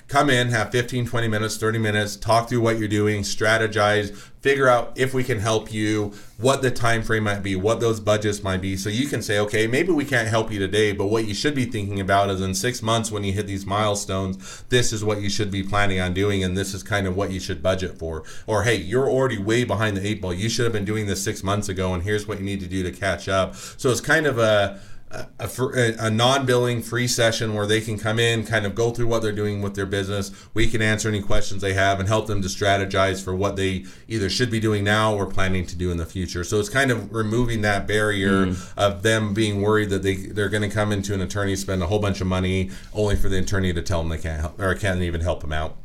[0.07, 4.69] come in, have 15, 20 minutes, 30 minutes, talk through what you're doing, strategize, figure
[4.69, 8.41] out if we can help you, what the time frame might be, what those budgets
[8.41, 8.77] might be.
[8.77, 11.53] So you can say, okay, maybe we can't help you today, but what you should
[11.53, 15.19] be thinking about is in six months when you hit these milestones, this is what
[15.19, 17.97] you should be planning on doing, and this is kind of what you should budget
[17.99, 18.23] for.
[18.45, 20.33] Or hey, you're already way behind the eight ball.
[20.33, 22.67] You should have been doing this six months ago, and here's what you need to
[22.67, 23.55] do to catch up.
[23.55, 24.79] So it's kind of a
[25.09, 29.07] a, a, a, non-billing free session where they can come in kind of go through
[29.07, 32.27] what they're doing with their business we can answer any questions they have and help
[32.27, 35.91] them to strategize for what they either should be doing now or planning to do
[35.91, 38.73] in the future so it's kind of removing that barrier mm.
[38.75, 41.87] of them being worried that they they're going to come into an attorney spend a
[41.87, 44.75] whole bunch of money only for the attorney to tell them they can't help or
[44.75, 45.77] can't even help them out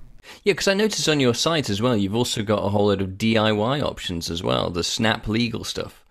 [0.44, 3.00] yeah, because I noticed on your site as well, you've also got a whole lot
[3.00, 6.01] of DIY options as well, the Snap Legal stuff.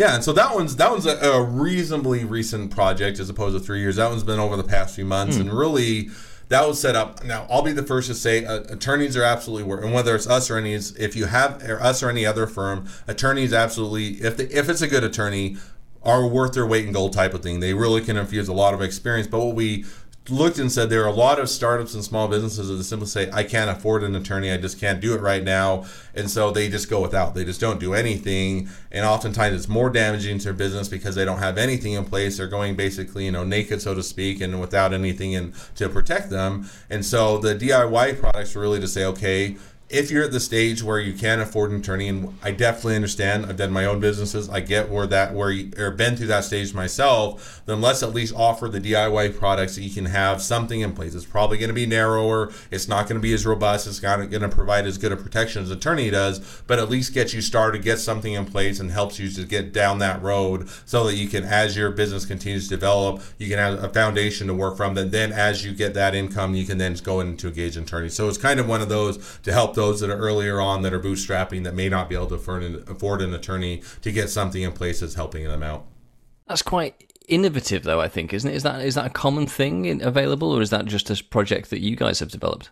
[0.00, 3.62] Yeah, and so that one's that one's a, a, reasonably recent project as opposed to
[3.62, 3.96] three years.
[3.96, 5.42] That one's been over the past few months, mm.
[5.42, 6.08] and really
[6.48, 7.22] that was set up.
[7.22, 10.26] Now, I'll be the first to say uh, attorneys are absolutely worth, and whether it's
[10.26, 14.38] us or any, if you have or us or any other firm, attorneys absolutely, if
[14.38, 15.58] they, if it's a good attorney,
[16.02, 17.60] are worth their weight in gold type of thing.
[17.60, 19.26] They really can infuse a lot of experience.
[19.26, 19.84] But what we
[20.28, 23.30] looked and said there are a lot of startups and small businesses that simply say,
[23.32, 25.86] I can't afford an attorney, I just can't do it right now.
[26.14, 27.34] And so they just go without.
[27.34, 28.68] They just don't do anything.
[28.92, 32.36] And oftentimes it's more damaging to their business because they don't have anything in place.
[32.36, 36.30] They're going basically, you know, naked, so to speak, and without anything in to protect
[36.30, 36.68] them.
[36.90, 39.56] And so the DIY products really to say, okay,
[39.90, 43.46] if you're at the stage where you can afford an attorney, and I definitely understand,
[43.46, 46.44] I've done my own businesses, I get where that where you or been through that
[46.44, 50.80] stage myself, then let's at least offer the DIY products that you can have something
[50.80, 51.14] in place.
[51.14, 54.16] It's probably going to be narrower, it's not going to be as robust, it's not
[54.30, 57.32] going to provide as good a protection as an attorney does, but at least get
[57.32, 61.04] you started, get something in place, and helps you to get down that road so
[61.04, 64.54] that you can, as your business continues to develop, you can have a foundation to
[64.54, 64.94] work from.
[64.94, 68.08] That then, as you get that income, you can then go into engage an attorney.
[68.08, 70.92] So it's kind of one of those to help those that are earlier on that
[70.92, 74.28] are bootstrapping that may not be able to afford an, afford an attorney to get
[74.28, 75.86] something in place that's helping them out.
[76.46, 78.00] That's quite innovative, though.
[78.00, 78.54] I think, isn't it?
[78.54, 81.70] Is that is that a common thing in, available, or is that just a project
[81.70, 82.70] that you guys have developed?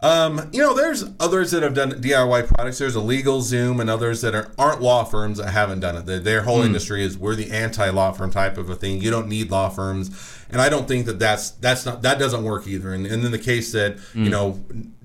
[0.00, 2.78] Um, you know, there's others that have done DIY products.
[2.78, 6.04] There's a LegalZoom and others that are, aren't law firms that haven't done it.
[6.04, 6.66] Their, their whole mm.
[6.66, 9.00] industry is we're the anti-law firm type of a thing.
[9.00, 10.10] You don't need law firms,
[10.50, 12.92] and I don't think that that's that's not that doesn't work either.
[12.92, 14.14] And, and in the case that mm.
[14.14, 14.30] you hmm.
[14.30, 14.64] know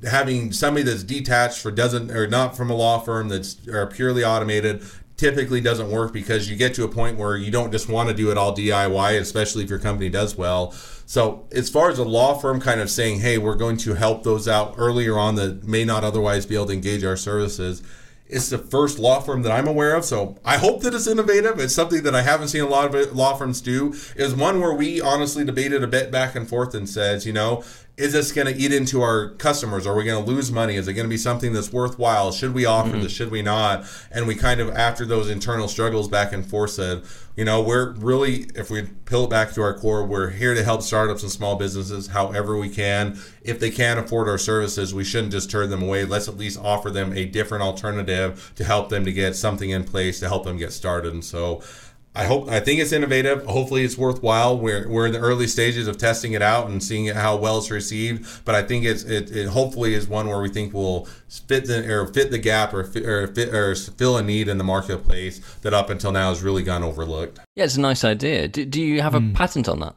[0.09, 4.23] having somebody that's detached for doesn't or not from a law firm that's are purely
[4.23, 4.83] automated
[5.19, 8.15] typically doesn't work because you get to a point where you don't just want to
[8.15, 10.73] do it all DIY, especially if your company does well.
[11.09, 14.21] So, as far as a law firm kind of saying, hey, we're going to help
[14.21, 17.81] those out earlier on that may not otherwise be able to engage our services,
[18.27, 20.05] it's the first law firm that I'm aware of.
[20.05, 21.57] So, I hope that it's innovative.
[21.57, 23.95] It's something that I haven't seen a lot of law firms do.
[24.15, 27.63] Is one where we honestly debated a bit back and forth and says, you know,
[27.99, 29.85] is this going to eat into our customers?
[29.85, 30.75] Are we going to lose money?
[30.75, 32.31] Is it going to be something that's worthwhile?
[32.31, 33.01] Should we offer mm-hmm.
[33.01, 33.11] this?
[33.11, 33.83] Should we not?
[34.09, 37.03] And we kind of, after those internal struggles back and forth, said,
[37.39, 40.61] you know, we're really, if we peel it back to our core, we're here to
[40.61, 43.17] help startups and small businesses however we can.
[43.41, 46.03] If they can't afford our services, we shouldn't just turn them away.
[46.03, 49.85] Let's at least offer them a different alternative to help them to get something in
[49.85, 51.13] place to help them get started.
[51.13, 51.63] And so,
[52.15, 53.45] I hope I think it's innovative.
[53.45, 54.57] Hopefully, it's worthwhile.
[54.57, 57.69] We're, we're in the early stages of testing it out and seeing how well it's
[57.69, 58.43] received.
[58.45, 61.87] But I think it's it, it hopefully is one where we think will fit the
[61.87, 65.39] or fit the gap or fit, or fit or fill a need in the marketplace
[65.61, 67.39] that up until now has really gone overlooked.
[67.55, 68.47] Yeah, it's a nice idea.
[68.47, 69.35] Do, do you have a mm.
[69.35, 69.95] patent on that?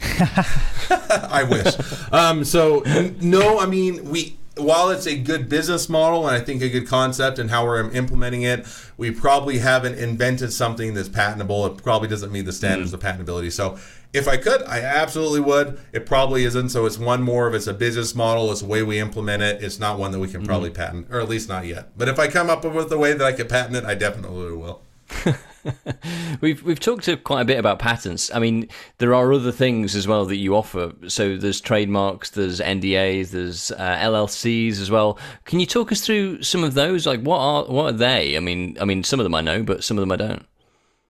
[1.30, 1.74] I wish.
[2.12, 2.82] Um, so
[3.20, 6.86] no, I mean we while it's a good business model and I think a good
[6.86, 11.64] concept and how we're implementing it, we probably haven't invented something that's patentable.
[11.66, 12.94] It probably doesn't meet the standards mm.
[12.94, 13.50] of patentability.
[13.50, 13.78] So
[14.12, 15.80] if I could, I absolutely would.
[15.92, 16.68] It probably isn't.
[16.68, 18.52] So it's one more of it's a business model.
[18.52, 19.62] It's the way we implement it.
[19.62, 20.74] It's not one that we can probably mm.
[20.74, 21.96] patent, or at least not yet.
[21.96, 24.52] But if I come up with a way that I could patent it, I definitely
[24.52, 24.82] will.
[26.40, 28.32] we've we've talked quite a bit about patents.
[28.34, 30.92] I mean, there are other things as well that you offer.
[31.08, 35.18] So there's trademarks, there's NDAs, there's uh, LLCs as well.
[35.44, 37.06] Can you talk us through some of those?
[37.06, 38.36] Like, what are what are they?
[38.36, 40.46] I mean, I mean, some of them I know, but some of them I don't.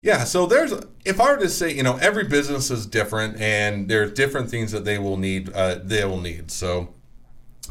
[0.02, 0.72] Yeah, so there's
[1.04, 4.72] if I were to say, you know, every business is different, and there's different things
[4.72, 5.50] that they will need.
[5.52, 6.94] Uh, they will need so.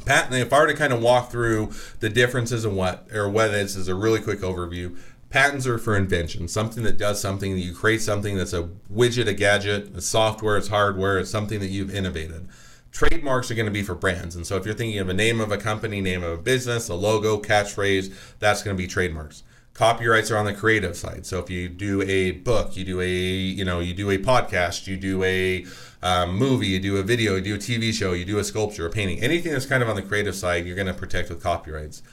[0.05, 0.35] Patent.
[0.35, 3.53] If I were to kind of walk through the differences in what or what it
[3.53, 4.97] is, is a really quick overview
[5.33, 9.33] Patents are for invention, something that does something you create something that's a widget, a
[9.33, 12.47] gadget, a software, it's hardware, it's something that you've innovated.
[12.91, 14.35] Trademarks are going to be for brands.
[14.35, 16.87] And so if you're thinking of a name of a company, name of a business,
[16.87, 19.41] a logo, catchphrase, that's going to be trademarks.
[19.73, 21.25] Copyrights are on the creative side.
[21.25, 24.85] So if you do a book, you do a, you know, you do a podcast,
[24.85, 25.65] you do a
[26.03, 28.85] um, movie, you do a video, you do a TV show, you do a sculpture,
[28.85, 31.41] a painting, anything that's kind of on the creative side, you're going to protect with
[31.41, 32.03] copyrights.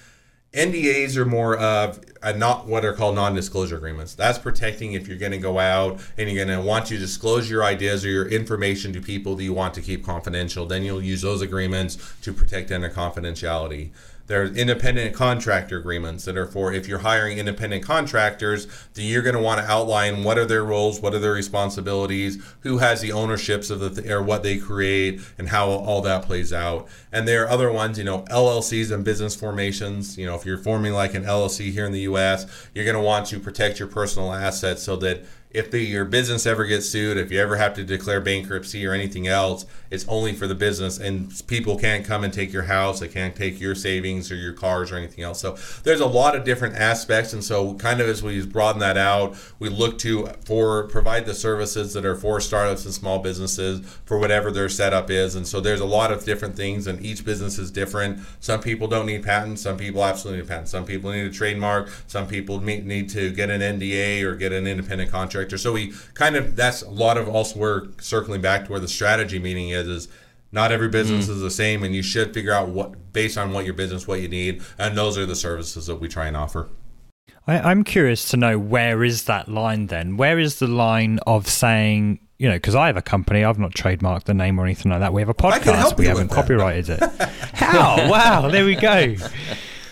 [0.52, 2.04] NDAs are more of
[2.36, 4.14] not what are called non-disclosure agreements.
[4.14, 7.48] That's protecting if you're going to go out and you're going to want to disclose
[7.48, 10.66] your ideas or your information to people that you want to keep confidential.
[10.66, 13.90] Then you'll use those agreements to protect under confidentiality.
[14.30, 19.34] There's independent contractor agreements that are for if you're hiring independent contractors, then you're going
[19.34, 23.10] to want to outline what are their roles, what are their responsibilities, who has the
[23.10, 26.86] ownerships of the or what they create, and how all that plays out.
[27.10, 30.16] And there are other ones, you know, LLCs and business formations.
[30.16, 33.02] You know, if you're forming like an LLC here in the U.S., you're going to
[33.02, 37.16] want to protect your personal assets so that if the, your business ever gets sued,
[37.16, 40.98] if you ever have to declare bankruptcy or anything else, it's only for the business,
[40.98, 43.00] and people can't come and take your house.
[43.00, 45.40] They can't take your savings or your cars or anything else.
[45.40, 48.96] So there's a lot of different aspects, and so kind of as we broaden that
[48.96, 53.80] out, we look to for provide the services that are for startups and small businesses
[54.04, 55.34] for whatever their setup is.
[55.34, 58.20] And so there's a lot of different things, and each business is different.
[58.40, 59.62] Some people don't need patents.
[59.62, 60.70] Some people absolutely need patents.
[60.70, 61.90] Some people need a trademark.
[62.06, 66.36] Some people need to get an NDA or get an independent contractor so we kind
[66.36, 69.79] of that's a lot of also we're circling back to where the strategy meeting is
[69.86, 70.08] is
[70.52, 71.30] not every business mm.
[71.30, 74.20] is the same and you should figure out what based on what your business what
[74.20, 76.68] you need and those are the services that we try and offer.
[77.46, 80.16] I, am curious to know where is that line then?
[80.16, 83.72] Where is the line of saying you know because i have a company i've not
[83.72, 85.12] trademarked the name or anything like that.
[85.12, 87.02] We have a podcast we haven't copyrighted it.
[87.52, 88.10] How?
[88.10, 89.14] Wow there we go.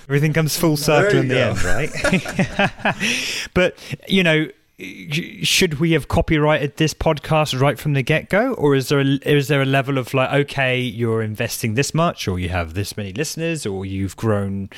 [0.08, 3.50] Everything comes full circle in the end right?
[3.54, 3.76] But
[4.08, 4.48] you know
[4.80, 9.18] should we have copyrighted this podcast right from the get go, or is there a,
[9.28, 12.96] is there a level of like, okay, you're investing this much, or you have this
[12.96, 14.70] many listeners, or you've grown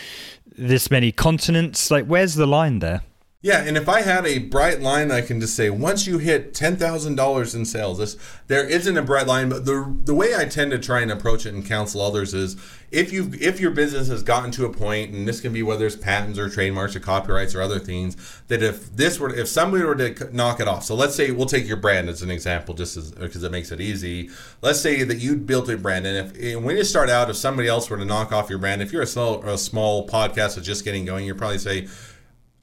[0.56, 1.90] this many continents?
[1.90, 3.02] Like, where's the line there?
[3.42, 6.52] Yeah, and if I had a bright line, I can just say once you hit
[6.52, 8.16] ten thousand dollars in sales, this
[8.48, 11.46] there isn't a bright line, but the the way I tend to try and approach
[11.46, 12.56] it and counsel others is
[12.90, 15.86] if you if your business has gotten to a point, and this can be whether
[15.86, 18.16] it's patents or trademarks or copyrights or other things,
[18.48, 21.46] that if this were if somebody were to knock it off, so let's say we'll
[21.46, 24.30] take your brand as an example, just as because it makes it easy.
[24.60, 27.68] Let's say that you built a brand, and if when you start out, if somebody
[27.68, 30.66] else were to knock off your brand, if you're a small a small podcast that's
[30.66, 31.86] just getting going, you're probably say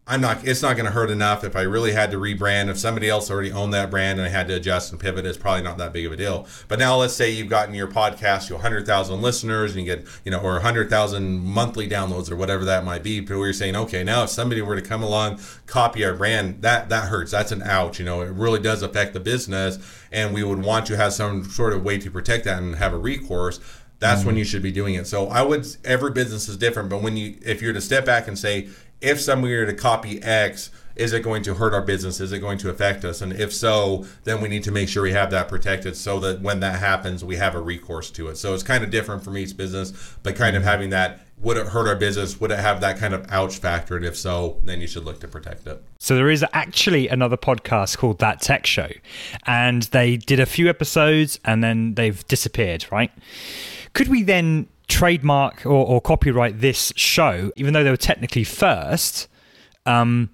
[0.10, 0.48] I'm not.
[0.48, 2.70] It's not going to hurt enough if I really had to rebrand.
[2.70, 5.38] If somebody else already owned that brand and I had to adjust and pivot, it's
[5.38, 6.48] probably not that big of a deal.
[6.70, 10.32] But now let's say you've gotten your podcast to 100,000 listeners and you get you
[10.32, 13.20] know or 100,000 monthly downloads or whatever that might be.
[13.20, 16.88] But you're saying, okay, now if somebody were to come along, copy our brand, that
[16.88, 17.32] that hurts.
[17.32, 18.00] That's an ouch.
[18.00, 19.78] You know, it really does affect the business,
[20.10, 22.94] and we would want to have some sort of way to protect that and have
[22.94, 23.60] a recourse
[24.00, 24.28] that's mm-hmm.
[24.28, 25.08] when you should be doing it.
[25.08, 28.28] So I would every business is different, but when you if you're to step back
[28.28, 28.70] and say
[29.02, 32.20] if somebody were to copy X, is it going to hurt our business?
[32.20, 33.22] Is it going to affect us?
[33.22, 36.42] And if so, then we need to make sure we have that protected so that
[36.42, 38.38] when that happens, we have a recourse to it.
[38.38, 41.68] So it's kind of different from each business, but kind of having that would it
[41.68, 42.40] hurt our business?
[42.40, 43.96] Would it have that kind of ouch factor?
[43.96, 45.84] And if so, then you should look to protect it.
[46.00, 48.90] So there is actually another podcast called That Tech Show,
[49.46, 53.12] and they did a few episodes and then they've disappeared, right?
[53.94, 59.28] Could we then trademark or, or copyright this show, even though they were technically first,
[59.86, 60.30] um,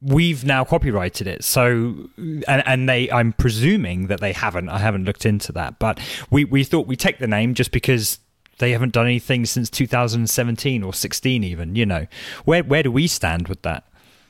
[0.00, 1.44] we've now copyrighted it.
[1.44, 4.68] So, and, and they, I'm presuming that they haven't.
[4.68, 5.98] I haven't looked into that, but
[6.30, 8.18] we, we thought we take the name just because
[8.58, 11.74] they haven't done anything since 2017 or 16, even.
[11.74, 12.06] You know,
[12.44, 13.84] where where do we stand with that?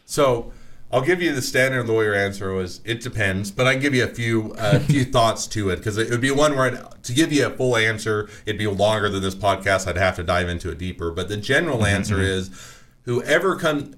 [0.06, 0.52] So
[0.94, 4.04] I'll give you the standard lawyer answer was it depends, but I can give you
[4.04, 7.02] a few a uh, few thoughts to it because it would be one where I'd,
[7.02, 9.88] to give you a full answer, it'd be longer than this podcast.
[9.88, 11.10] I'd have to dive into it deeper.
[11.10, 11.96] But the general mm-hmm.
[11.96, 12.24] answer mm-hmm.
[12.24, 13.96] is whoever comes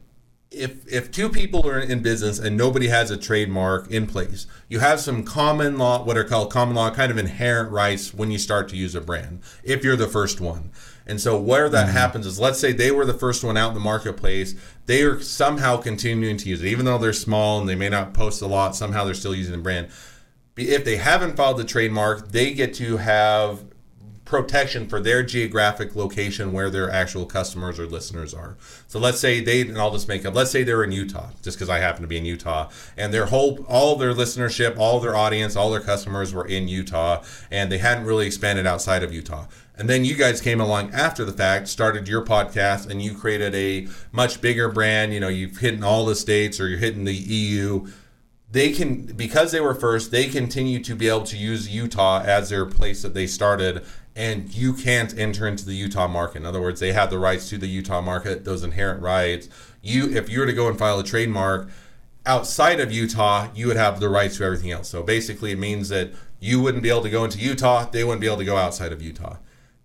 [0.51, 4.79] if if two people are in business and nobody has a trademark in place, you
[4.79, 8.39] have some common law, what are called common law, kind of inherent rights when you
[8.39, 9.41] start to use a brand.
[9.63, 10.71] If you're the first one,
[11.07, 11.97] and so where that mm-hmm.
[11.97, 14.55] happens is, let's say they were the first one out in the marketplace,
[14.87, 18.13] they are somehow continuing to use it, even though they're small and they may not
[18.13, 18.75] post a lot.
[18.75, 19.89] Somehow they're still using the brand.
[20.57, 23.65] If they haven't filed the trademark, they get to have
[24.25, 28.57] protection for their geographic location where their actual customers or listeners are.
[28.89, 31.57] So let's say they, and I'll just make up, let's say they're in Utah, just
[31.57, 35.15] because I happen to be in Utah, and their whole, all their listenership, all their
[35.15, 39.47] audience, all their customers were in Utah, and they hadn't really expanded outside of Utah
[39.79, 43.55] And then you guys came along after the fact, started your podcast, and you created
[43.55, 45.13] a much bigger brand.
[45.13, 47.87] You know, you've hit all the states or you're hitting the EU.
[48.51, 52.49] They can, because they were first, they continue to be able to use Utah as
[52.49, 53.85] their place that they started.
[54.15, 56.39] And you can't enter into the Utah market.
[56.39, 59.51] In other words, they have the rights to the Utah market, those inherent rights.
[59.83, 61.69] You, if you were to go and file a trademark
[62.25, 64.89] outside of Utah, you would have the rights to everything else.
[64.89, 68.21] So basically, it means that you wouldn't be able to go into Utah, they wouldn't
[68.23, 69.37] be able to go outside of Utah.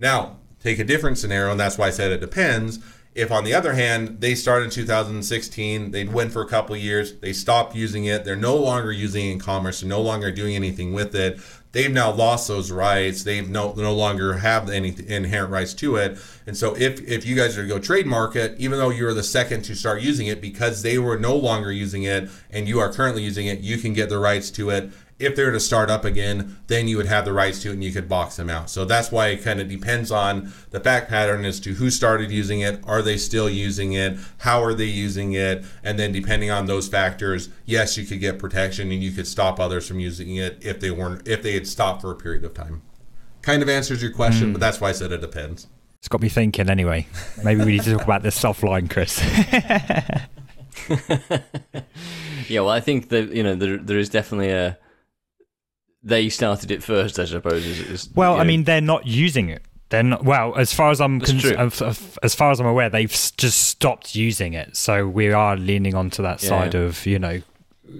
[0.02, 2.80] Now, take a different scenario, and that's why I said it depends.
[3.14, 7.14] If, on the other hand, they started in 2016, they went for a couple years,
[7.20, 10.56] they stopped using it, they're no longer using it in commerce, they're no longer doing
[10.56, 11.40] anything with it,
[11.72, 13.24] they've now lost those rights.
[13.24, 16.18] They've no no longer have any inherent rights to it.
[16.46, 19.24] And so if if you guys are to go trademark it, even though you're the
[19.24, 22.92] second to start using it, because they were no longer using it and you are
[22.92, 24.92] currently using it, you can get the rights to it
[25.22, 27.84] if they're to start up again, then you would have the rights to it and
[27.84, 28.70] you could box them out.
[28.70, 32.32] So that's why it kind of depends on the fact pattern as to who started
[32.32, 36.50] using it, are they still using it, how are they using it, and then depending
[36.50, 40.36] on those factors, yes, you could get protection and you could stop others from using
[40.36, 42.82] it if they weren't if they had stopped for a period of time.
[43.42, 44.54] Kind of answers your question, mm.
[44.54, 45.68] but that's why I said it depends.
[46.00, 47.08] It's got me thinking anyway.
[47.44, 49.22] Maybe we need to talk about this soft line, Chris.
[52.50, 54.78] yeah, well, I think that you know there there is definitely a
[56.04, 57.66] they started it first, I suppose.
[57.66, 59.64] Is, is, well, I mean, they're not using it.
[59.90, 60.24] They're not.
[60.24, 61.46] Well, as far as I'm cons-
[62.24, 64.76] as far as I'm aware, they've just stopped using it.
[64.78, 66.50] So we are leaning onto that yeah.
[66.50, 67.42] side of you know,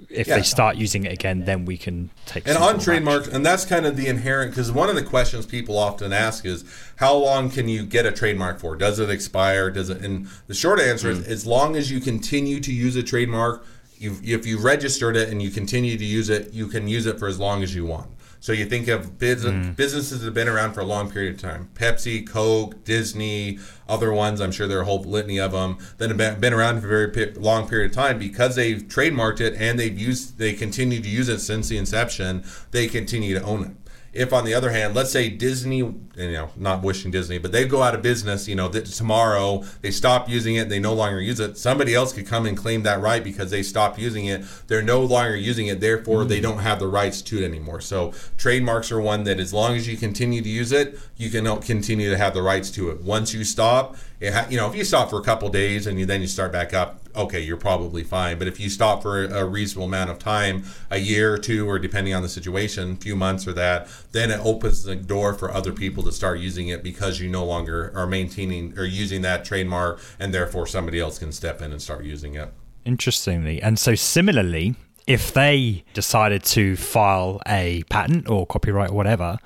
[0.08, 0.36] if yeah.
[0.36, 2.48] they start using it again, then we can take.
[2.48, 5.78] And on trademarks, and that's kind of the inherent because one of the questions people
[5.78, 6.64] often ask is,
[6.96, 8.74] how long can you get a trademark for?
[8.74, 9.70] Does it expire?
[9.70, 10.00] Does it?
[10.02, 11.18] And the short answer mm.
[11.18, 13.66] is, as long as you continue to use a trademark
[14.02, 17.18] you if you registered it and you continue to use it, you can use it
[17.18, 18.10] for as long as you want.
[18.40, 19.76] So you think of business, mm.
[19.76, 24.12] businesses that have been around for a long period of time: Pepsi, Coke, Disney, other
[24.12, 24.40] ones.
[24.40, 27.12] I'm sure there are a whole litany of them that have been around for a
[27.12, 31.08] very long period of time because they've trademarked it and they've used, they continue to
[31.08, 32.44] use it since the inception.
[32.72, 33.81] They continue to own it.
[34.12, 37.66] If on the other hand, let's say Disney, you know, not wishing Disney, but they
[37.66, 41.40] go out of business, you know, tomorrow they stop using it, they no longer use
[41.40, 41.56] it.
[41.56, 44.44] Somebody else could come and claim that right because they stopped using it.
[44.66, 46.28] They're no longer using it, therefore mm-hmm.
[46.28, 47.80] they don't have the rights to it anymore.
[47.80, 51.44] So trademarks are one that as long as you continue to use it, you can
[51.62, 53.00] continue to have the rights to it.
[53.00, 53.96] Once you stop,
[54.30, 56.52] ha- you know, if you stop for a couple days and you then you start
[56.52, 58.38] back up, okay, you're probably fine.
[58.38, 61.78] But if you stop for a reasonable amount of time, a year or two, or
[61.78, 65.52] depending on the situation, a few months or that, then it opens the door for
[65.52, 69.44] other people to start using it because you no longer are maintaining or using that
[69.44, 72.52] trademark, and therefore somebody else can step in and start using it.
[72.84, 74.74] Interestingly, and so similarly,
[75.06, 79.38] if they decided to file a patent or copyright or whatever,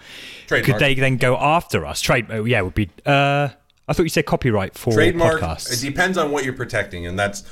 [0.47, 0.79] Trademark.
[0.79, 2.01] could they then go after us?
[2.01, 2.91] Trade, oh, yeah, would be.
[3.05, 3.49] Uh,
[3.89, 5.41] I thought you said copyright for trademark.
[5.41, 5.73] Podcasts.
[5.73, 7.43] It depends on what you're protecting, and that's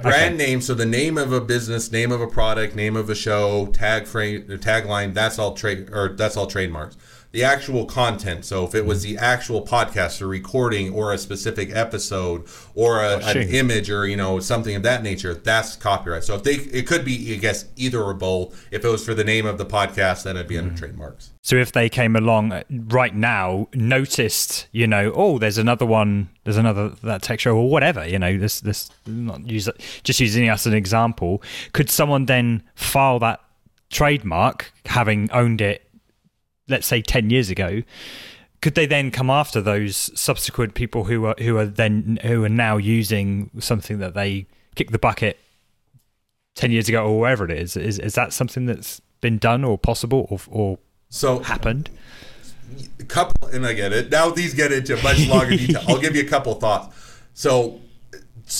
[0.00, 0.46] brand okay.
[0.46, 0.60] name.
[0.60, 4.06] So the name of a business, name of a product, name of a show, tag
[4.06, 5.14] frame, tagline.
[5.14, 6.96] That's all trade or that's all trademarks
[7.30, 8.44] the actual content.
[8.44, 13.20] So if it was the actual podcast or recording or a specific episode or a,
[13.22, 16.24] oh, an image or you know something of that nature, that's copyright.
[16.24, 18.66] So if they, it could be, I guess, either or both.
[18.70, 20.78] If it was for the name of the podcast, then it'd be under mm.
[20.78, 21.30] trademarks.
[21.42, 26.30] So if they came along uh, right now, noticed, you know, oh, there's another one,
[26.44, 29.68] there's another that tech show or whatever, you know, this this not use
[30.02, 33.40] just using us as an example, could someone then file that
[33.90, 35.87] trademark having owned it
[36.68, 37.82] let's say 10 years ago
[38.60, 42.48] could they then come after those subsequent people who are who are then who are
[42.48, 45.38] now using something that they kicked the bucket
[46.56, 47.76] 10 years ago or wherever it is?
[47.76, 51.90] Is is that something that's been done or possible or, or so happened?
[53.00, 54.10] A couple and i get it.
[54.10, 55.84] Now these get into much longer detail.
[55.88, 56.96] I'll give you a couple thoughts.
[57.34, 57.80] So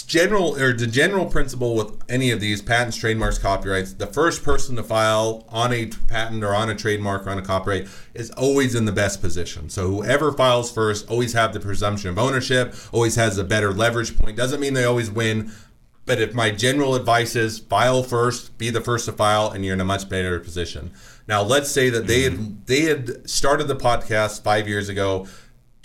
[0.06, 4.76] general or the general principle with any of these patents, trademarks, copyrights, the first person
[4.76, 8.74] to file on a patent or on a trademark or on a copyright is always
[8.74, 9.70] in the best position.
[9.70, 14.16] So whoever files first always have the presumption of ownership, always has a better leverage
[14.18, 14.36] point.
[14.36, 15.52] Doesn't mean they always win,
[16.04, 19.74] but if my general advice is file first, be the first to file, and you're
[19.74, 20.90] in a much better position.
[21.26, 25.26] Now let's say that they had they had started the podcast five years ago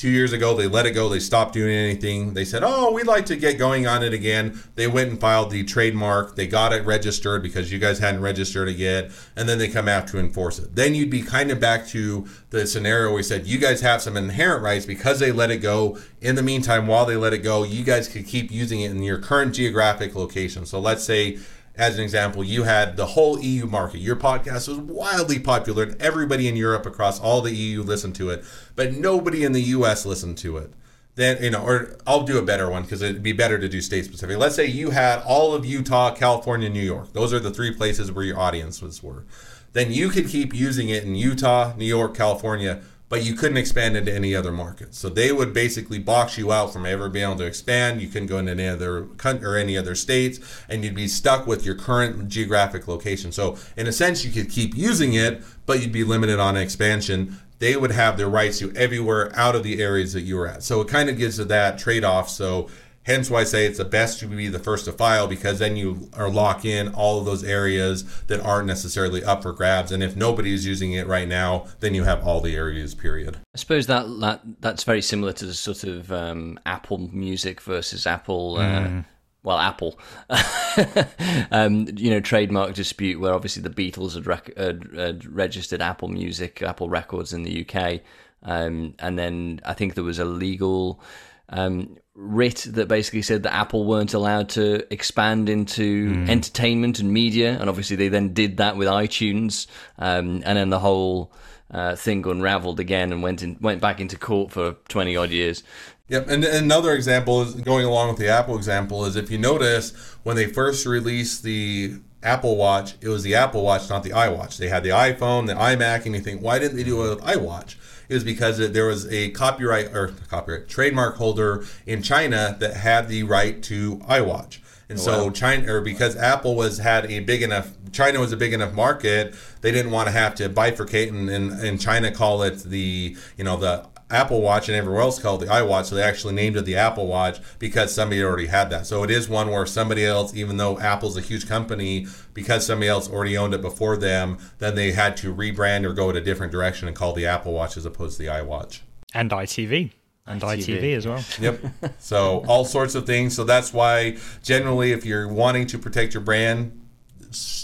[0.03, 1.07] Two years ago, they let it go.
[1.07, 2.33] They stopped doing anything.
[2.33, 5.49] They said, "Oh, we'd like to get going on it again." They went and filed
[5.49, 6.35] the trademark.
[6.35, 9.87] They got it registered because you guys hadn't registered it yet, and then they come
[9.87, 10.75] out to enforce it.
[10.75, 14.17] Then you'd be kind of back to the scenario we said you guys have some
[14.17, 15.97] inherent rights because they let it go.
[16.19, 19.03] In the meantime, while they let it go, you guys could keep using it in
[19.03, 20.65] your current geographic location.
[20.65, 21.37] So let's say
[21.75, 23.99] as an example, you had the whole EU market.
[23.99, 28.29] Your podcast was wildly popular, and everybody in Europe across all the EU listened to
[28.29, 28.43] it,
[28.75, 30.73] but nobody in the US listened to it.
[31.15, 33.81] Then, you know, or I'll do a better one because it'd be better to do
[33.81, 34.37] state specific.
[34.37, 37.13] Let's say you had all of Utah, California, New York.
[37.13, 39.25] Those are the three places where your audiences were.
[39.73, 42.81] Then you could keep using it in Utah, New York, California
[43.13, 44.95] but you couldn't expand into any other market.
[44.95, 48.01] So they would basically box you out from ever being able to expand.
[48.01, 51.45] You couldn't go into any other country or any other states, and you'd be stuck
[51.45, 53.31] with your current geographic location.
[53.31, 57.37] So in a sense, you could keep using it, but you'd be limited on expansion.
[57.59, 60.63] They would have their rights to everywhere out of the areas that you were at.
[60.63, 62.29] So it kind of gives you that trade off.
[62.31, 62.67] So
[63.05, 65.75] Hence why I say it's the best to be the first to file because then
[65.75, 69.91] you are lock in all of those areas that aren't necessarily up for grabs.
[69.91, 72.95] And if nobody is using it right now, then you have all the areas.
[72.95, 73.37] Period.
[73.53, 78.07] I suppose that that that's very similar to the sort of um, Apple Music versus
[78.07, 78.57] Apple.
[78.57, 79.05] Uh, mm.
[79.43, 79.99] Well, Apple,
[81.51, 86.07] um, you know, trademark dispute where obviously the Beatles had, rec- had, had registered Apple
[86.07, 87.99] Music, Apple Records in the UK,
[88.43, 91.01] um, and then I think there was a legal
[91.49, 96.29] um, writ that basically said that Apple weren't allowed to expand into mm.
[96.29, 100.79] entertainment and media, and obviously they then did that with iTunes, um, and then the
[100.79, 101.31] whole
[101.71, 105.63] uh, thing unraveled again and went in, went back into court for twenty odd years.
[106.09, 109.91] Yep, and another example is going along with the Apple example is if you notice
[110.23, 114.57] when they first released the Apple Watch, it was the Apple Watch, not the iWatch.
[114.57, 117.25] They had the iPhone, the iMac, and you think, why didn't they do it with
[117.25, 117.75] iWatch?
[118.09, 123.23] Is because there was a copyright or copyright trademark holder in China that had the
[123.23, 124.59] right to iWatch.
[124.89, 125.29] And oh, so.
[125.31, 129.33] China, or because Apple was had a big enough, China was a big enough market,
[129.61, 133.57] they didn't want to have to bifurcate and, and China call it the, you know,
[133.57, 135.85] the Apple Watch and everywhere else called the iWatch.
[135.85, 138.85] So they actually named it the Apple Watch because somebody already had that.
[138.85, 142.89] So it is one where somebody else, even though Apple's a huge company, because somebody
[142.89, 146.21] else already owned it before them, then they had to rebrand or go in a
[146.21, 148.81] different direction and call the Apple Watch as opposed to the iWatch.
[149.13, 149.91] And ITV
[150.25, 150.81] and ITV.
[150.81, 150.97] ITV.
[150.97, 151.23] as well.
[151.39, 151.61] Yep.
[151.99, 153.35] So all sorts of things.
[153.35, 156.79] So that's why generally, if you're wanting to protect your brand,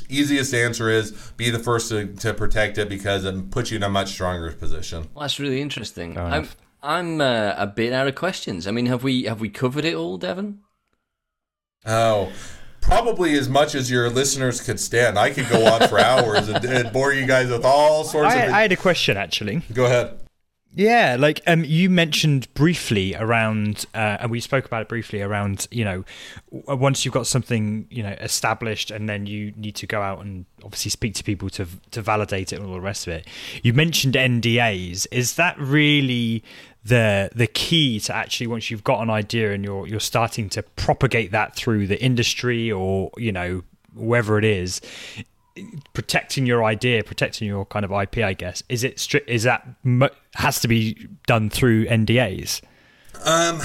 [0.09, 3.83] easiest answer is be the first to, to protect it because it puts you in
[3.83, 5.09] a much stronger position.
[5.13, 6.17] Well, that's really interesting.
[6.17, 6.47] I'm
[6.81, 8.67] I'm uh, a bit out of questions.
[8.67, 10.59] I mean, have we have we covered it all, Devin?
[11.85, 12.31] Oh,
[12.81, 15.17] probably as much as your listeners could stand.
[15.17, 18.37] I could go on for hours and, and, bore you guys with all sorts I,
[18.39, 18.53] of.
[18.53, 19.61] I had a question actually.
[19.73, 20.18] Go ahead.
[20.75, 25.67] Yeah, like um, you mentioned briefly around, uh, and we spoke about it briefly around,
[25.71, 26.05] you know,
[26.51, 30.45] once you've got something, you know, established, and then you need to go out and
[30.63, 33.27] obviously speak to people to to validate it and all the rest of it.
[33.63, 35.07] You mentioned NDAs.
[35.11, 36.43] Is that really
[36.85, 40.61] the the key to actually once you've got an idea and you're you're starting to
[40.61, 43.63] propagate that through the industry or you know
[43.95, 44.81] wherever it is?
[45.93, 48.63] Protecting your idea, protecting your kind of IP, I guess.
[48.69, 49.29] Is it strict?
[49.29, 49.67] Is that
[50.35, 52.61] has to be done through NDAs?
[53.25, 53.61] Um.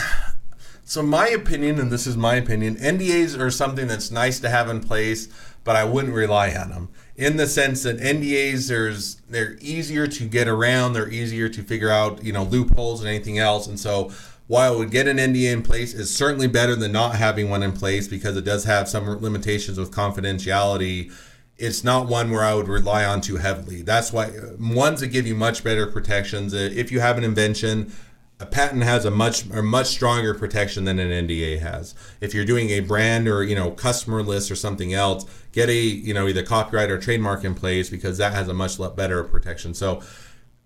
[0.87, 4.69] So my opinion, and this is my opinion, NDAs are something that's nice to have
[4.69, 5.29] in place,
[5.65, 10.27] but I wouldn't rely on them in the sense that NDAs there's they're easier to
[10.27, 14.13] get around, they're easier to figure out, you know, loopholes and anything else, and so
[14.47, 17.73] while would get an NDA in place, is certainly better than not having one in
[17.73, 21.11] place because it does have some limitations with confidentiality
[21.57, 23.83] it's not one where I would rely on too heavily.
[23.83, 26.53] That's why ones that give you much better protections.
[26.53, 27.93] Uh, if you have an invention,
[28.41, 31.95] a patent has a much a much stronger protection than an NDA has.
[32.21, 35.75] If you're doing a brand or you know customer list or something else, get a
[35.75, 39.75] you know either copyright or trademark in place because that has a much better protection.
[39.75, 40.03] So,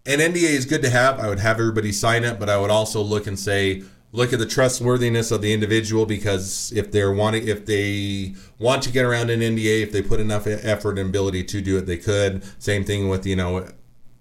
[0.06, 1.20] an NDA is good to have.
[1.20, 3.82] I would have everybody sign it, but I would also look and say
[4.12, 8.90] look at the trustworthiness of the individual because if they're wanting if they want to
[8.90, 11.98] get around an NDA if they put enough effort and ability to do it they
[11.98, 12.42] could.
[12.60, 13.68] Same thing with you know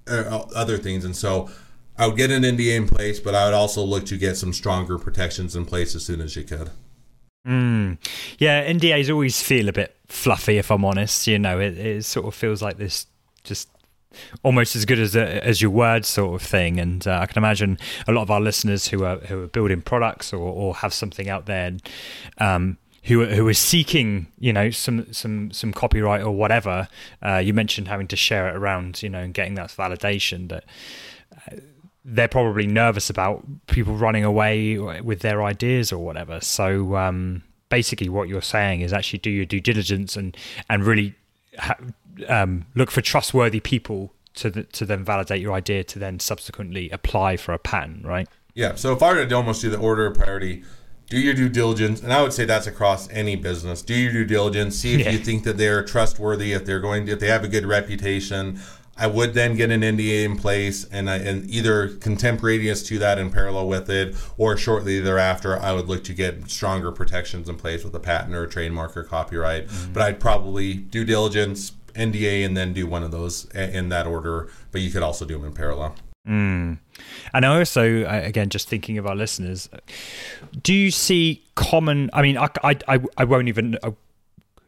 [0.07, 1.05] uh, other things.
[1.05, 1.49] And so
[1.97, 4.53] I would get an NDA in place but I would also look to get some
[4.53, 6.71] stronger protections in place as soon as you could.
[7.47, 7.97] Mm.
[8.39, 11.27] yeah NDAs always feel a bit fluffy if I'm honest.
[11.27, 13.07] You know it, it sort of feels like this
[13.43, 13.69] just
[14.43, 16.79] almost as good as as your word sort of thing.
[16.79, 19.81] And uh, I can imagine a lot of our listeners who are who are building
[19.81, 21.71] products or, or have something out there.
[22.37, 26.89] Um, who who are seeking, you know, some some some copyright or whatever.
[27.25, 30.49] Uh, you mentioned having to share it around, you know, and getting that validation.
[30.49, 30.65] That
[31.33, 31.55] uh,
[32.03, 36.39] they're probably nervous about people running away with their ideas or whatever.
[36.41, 40.35] So um, basically, what you're saying is actually do your due diligence and
[40.69, 41.15] and really
[41.57, 41.77] ha-
[42.27, 46.89] um, look for trustworthy people to the, to then validate your idea to then subsequently
[46.91, 48.27] apply for a patent, right?
[48.53, 48.75] Yeah.
[48.75, 50.63] So if I were to almost do the order of priority,
[51.09, 53.81] do your due diligence, and I would say that's across any business.
[53.81, 54.75] Do your due diligence.
[54.77, 55.11] See if Yeah.
[55.11, 58.59] you think that they're trustworthy, if they're going, to, if they have a good reputation.
[58.99, 63.19] I would then get an NDA in place, and I, and either contemporaneous to that
[63.19, 67.57] in parallel with it, or shortly thereafter, I would look to get stronger protections in
[67.57, 69.67] place with a patent or a trademark or copyright.
[69.93, 74.49] But I'd probably due diligence, NDA, and then do one of those in that order.
[74.71, 75.95] But you could also do them in parallel.
[77.33, 79.69] And I also, again, just thinking of our listeners,
[80.61, 82.09] do you see common?
[82.13, 83.93] I mean, I, I, I, won't even, I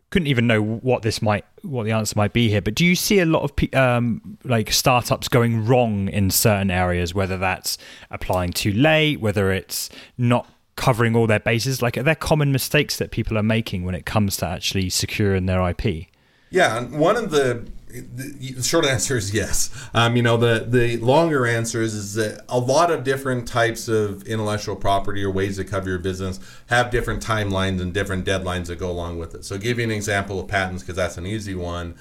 [0.09, 2.61] couldn't even know what this might, what the answer might be here.
[2.61, 7.13] But do you see a lot of um, like startups going wrong in certain areas,
[7.13, 7.77] whether that's
[8.09, 10.47] applying too late, whether it's not
[10.77, 11.81] covering all their bases?
[11.81, 15.45] Like, are there common mistakes that people are making when it comes to actually securing
[15.45, 16.07] their IP?
[16.49, 19.69] Yeah, one of the the short answer is yes.
[19.95, 23.87] Um, you know, the the longer answer is, is that a lot of different types
[23.87, 28.67] of intellectual property or ways to cover your business have different timelines and different deadlines
[28.67, 29.43] that go along with it.
[29.43, 31.95] So, give you an example of patents because that's an easy one.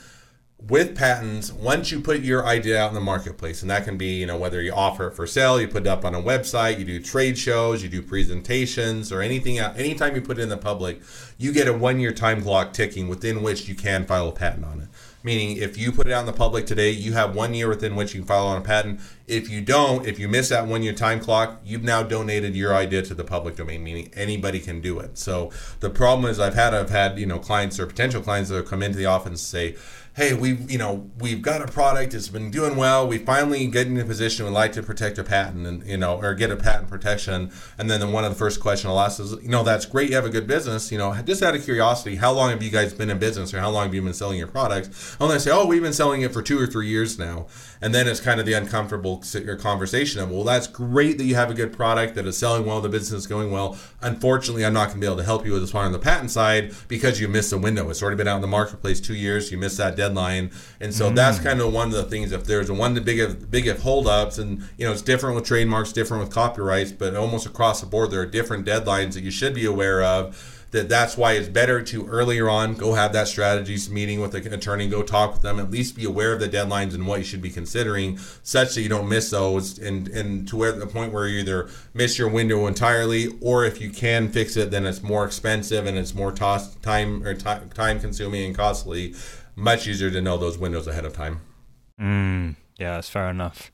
[0.67, 4.17] With patents, once you put your idea out in the marketplace, and that can be,
[4.17, 6.81] you know, whether you offer it for sale, you put it up on a website,
[6.81, 9.61] you do trade shows, you do presentations, or anything.
[9.61, 11.01] out- Anytime you put it in the public,
[11.39, 14.81] you get a one-year time clock ticking within which you can file a patent on
[14.81, 14.89] it.
[15.23, 17.95] Meaning, if you put it out in the public today, you have one year within
[17.95, 19.01] which you can file on a patent.
[19.27, 22.75] If you don't, if you miss that one year time clock, you've now donated your
[22.75, 25.19] idea to the public domain, meaning anybody can do it.
[25.19, 28.57] So the problem is, I've had I've had you know clients or potential clients that
[28.57, 29.77] have come into the office and say,
[30.19, 33.07] hey, we've you know we've got a product, it's been doing well.
[33.07, 36.19] We finally get in a position we'd like to protect a patent and you know
[36.21, 37.53] or get a patent protection.
[37.79, 40.11] And then the, one of the first questions I'll ask is, you know, that's great,
[40.11, 40.91] you have a good business.
[40.91, 43.61] You know, just out of curiosity, how long have you guys been in business, or
[43.61, 45.17] how long have you been selling your products?
[45.21, 47.47] And they say, oh, we've been selling it for two or three years now.
[47.81, 51.25] And then it's kind of the uncomfortable si- uh, conversation of, well, that's great that
[51.25, 53.79] you have a good product that is selling well, the business is going well.
[54.01, 55.99] Unfortunately, I'm not going to be able to help you with this one on the
[55.99, 57.89] patent side because you missed the window.
[57.91, 59.53] It's already been out in the marketplace two years.
[59.53, 60.51] You missed that deadline,
[60.81, 61.45] and so that's mm.
[61.45, 62.33] kind of one of the things.
[62.33, 65.93] If there's one of the big big holdups, and you know it's different with trademarks,
[65.93, 69.55] different with copyrights, but almost across the board there are different deadlines that you should
[69.55, 73.89] be aware of that that's why it's better to earlier on go have that strategies
[73.89, 76.95] meeting with an attorney go talk with them at least be aware of the deadlines
[76.95, 80.57] and what you should be considering such that you don't miss those and and to
[80.57, 84.57] where the point where you either miss your window entirely or if you can fix
[84.57, 88.55] it then it's more expensive and it's more tos- time or ti- time consuming and
[88.57, 89.15] costly
[89.57, 91.41] much easier to know those windows ahead of time
[91.99, 93.73] mm, Yeah, that's fair enough.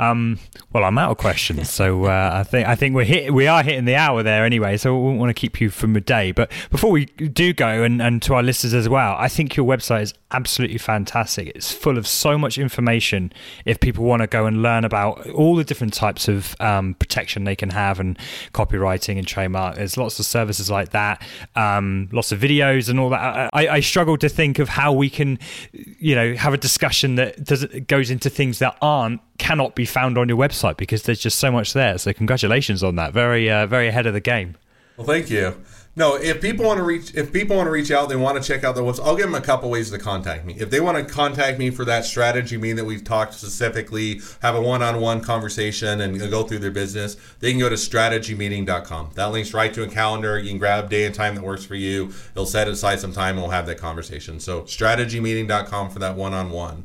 [0.00, 0.38] Um,
[0.72, 3.62] well, I'm out of questions, so uh, I think I think we're hit, we are
[3.62, 4.78] hitting the hour there anyway.
[4.78, 6.32] So we won't want to keep you from a day.
[6.32, 9.66] But before we do go, and, and to our listeners as well, I think your
[9.66, 11.52] website is absolutely fantastic.
[11.54, 13.32] It's full of so much information.
[13.64, 17.44] If people want to go and learn about all the different types of um, protection
[17.44, 18.18] they can have and
[18.52, 21.22] copywriting and trademark, there's lots of services like that.
[21.56, 23.50] Um, lots of videos and all that.
[23.52, 25.38] I, I struggle to think of how we can,
[25.72, 30.18] you know, have a discussion that does goes into things that aren't cannot be found
[30.18, 31.98] on your website because there's just so much there.
[31.98, 33.12] So congratulations on that.
[33.12, 34.56] Very uh, very ahead of the game.
[34.96, 35.56] Well, thank you.
[35.96, 38.46] No, if people want to reach, if people want to reach out, they want to
[38.46, 39.04] check out the website.
[39.04, 40.54] I'll give them a couple ways to contact me.
[40.56, 44.54] If they want to contact me for that strategy meeting that we've talked specifically, have
[44.54, 49.10] a one-on-one conversation and go through their business, they can go to strategymeeting.com.
[49.14, 50.38] That links right to a calendar.
[50.38, 52.12] You can grab day and time that works for you.
[52.34, 54.38] They'll set aside some time and we'll have that conversation.
[54.38, 56.84] So strategymeeting.com for that one-on-one.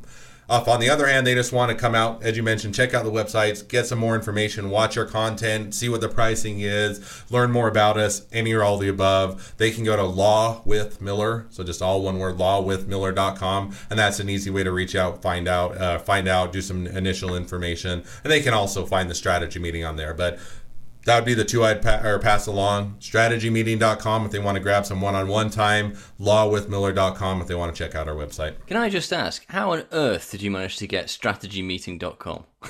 [0.50, 2.94] If on the other hand, they just want to come out, as you mentioned, check
[2.94, 7.24] out the websites, get some more information, watch our content, see what the pricing is,
[7.32, 11.02] learn more about us, any or all the above, they can go to Law with
[11.02, 11.48] Miller.
[11.50, 13.76] So just all one word, lawwithmiller.com.
[13.90, 16.86] And that's an easy way to reach out, find out, uh, find out, do some
[16.88, 18.04] initial information.
[18.24, 20.14] And they can also find the strategy meeting on there.
[20.14, 20.40] But
[21.06, 22.98] that would be the two I'd pa- or pass along.
[23.00, 25.94] Strategymeeting.com if they want to grab some one-on-one time.
[26.20, 28.56] Lawwithmiller.com if they want to check out our website.
[28.68, 32.46] Can I just ask, how on earth did you manage to get strategymeeting.com?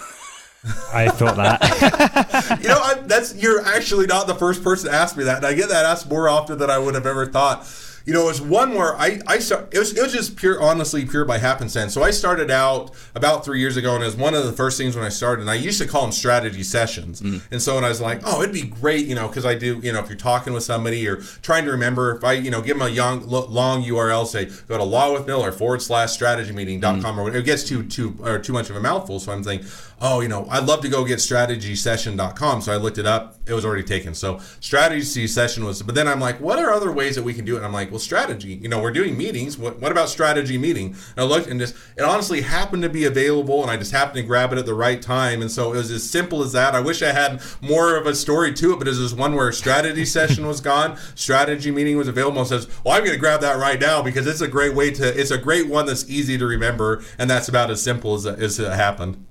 [0.93, 2.59] I thought that.
[2.61, 5.45] you know, I, that's you're actually not the first person to ask me that, and
[5.45, 7.67] I get that asked more often than I would have ever thought.
[8.05, 10.61] You know, it was one where I I start, it was it was just pure,
[10.61, 11.93] honestly, pure by happenstance.
[11.93, 14.77] So I started out about three years ago, and it was one of the first
[14.77, 15.41] things when I started.
[15.41, 17.21] And I used to call them strategy sessions.
[17.21, 17.53] Mm-hmm.
[17.53, 19.79] And so, and I was like, oh, it'd be great, you know, because I do,
[19.81, 22.61] you know, if you're talking with somebody or trying to remember, if I, you know,
[22.61, 27.01] give them a young long URL, say go to Law with forward slash strategy meeting.com
[27.01, 27.19] mm-hmm.
[27.19, 29.19] or whatever, it gets too too or too much of a mouthful.
[29.19, 29.67] So I'm thinking,
[30.01, 32.61] oh, you know, I'd love to go get strategysession.com.
[32.61, 34.13] So I looked it up it was already taken.
[34.13, 37.45] So strategy session was, but then I'm like, what are other ways that we can
[37.45, 37.57] do it?
[37.57, 38.55] And I'm like, well, strategy.
[38.55, 39.57] You know, we're doing meetings.
[39.57, 40.87] What, what about strategy meeting?
[40.87, 44.17] And I looked and just it honestly happened to be available, and I just happened
[44.17, 45.41] to grab it at the right time.
[45.41, 46.75] And so it was as simple as that.
[46.75, 49.35] I wish I had more of a story to it, but it was this one
[49.35, 52.39] where strategy session was gone, strategy meeting was available.
[52.39, 54.91] And says, well, I'm going to grab that right now because it's a great way
[54.91, 55.19] to.
[55.19, 58.59] It's a great one that's easy to remember, and that's about as simple as, as
[58.59, 59.25] it happened.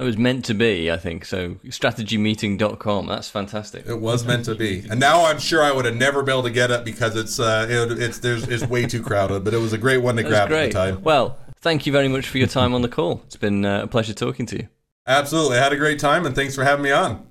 [0.00, 1.26] It was meant to be, I think.
[1.26, 3.06] So strategymeeting.com.
[3.06, 3.86] That's fantastic.
[3.86, 4.84] It was meant to be.
[4.90, 7.38] And now I'm sure I would have never been able to get it because it's
[7.38, 9.44] uh, it, it's there's it's way too crowded.
[9.44, 10.64] But it was a great one to grab great.
[10.64, 11.02] at the time.
[11.02, 13.22] Well, thank you very much for your time on the call.
[13.26, 14.68] It's been uh, a pleasure talking to you.
[15.06, 17.26] Absolutely, I had a great time, and thanks for having me on.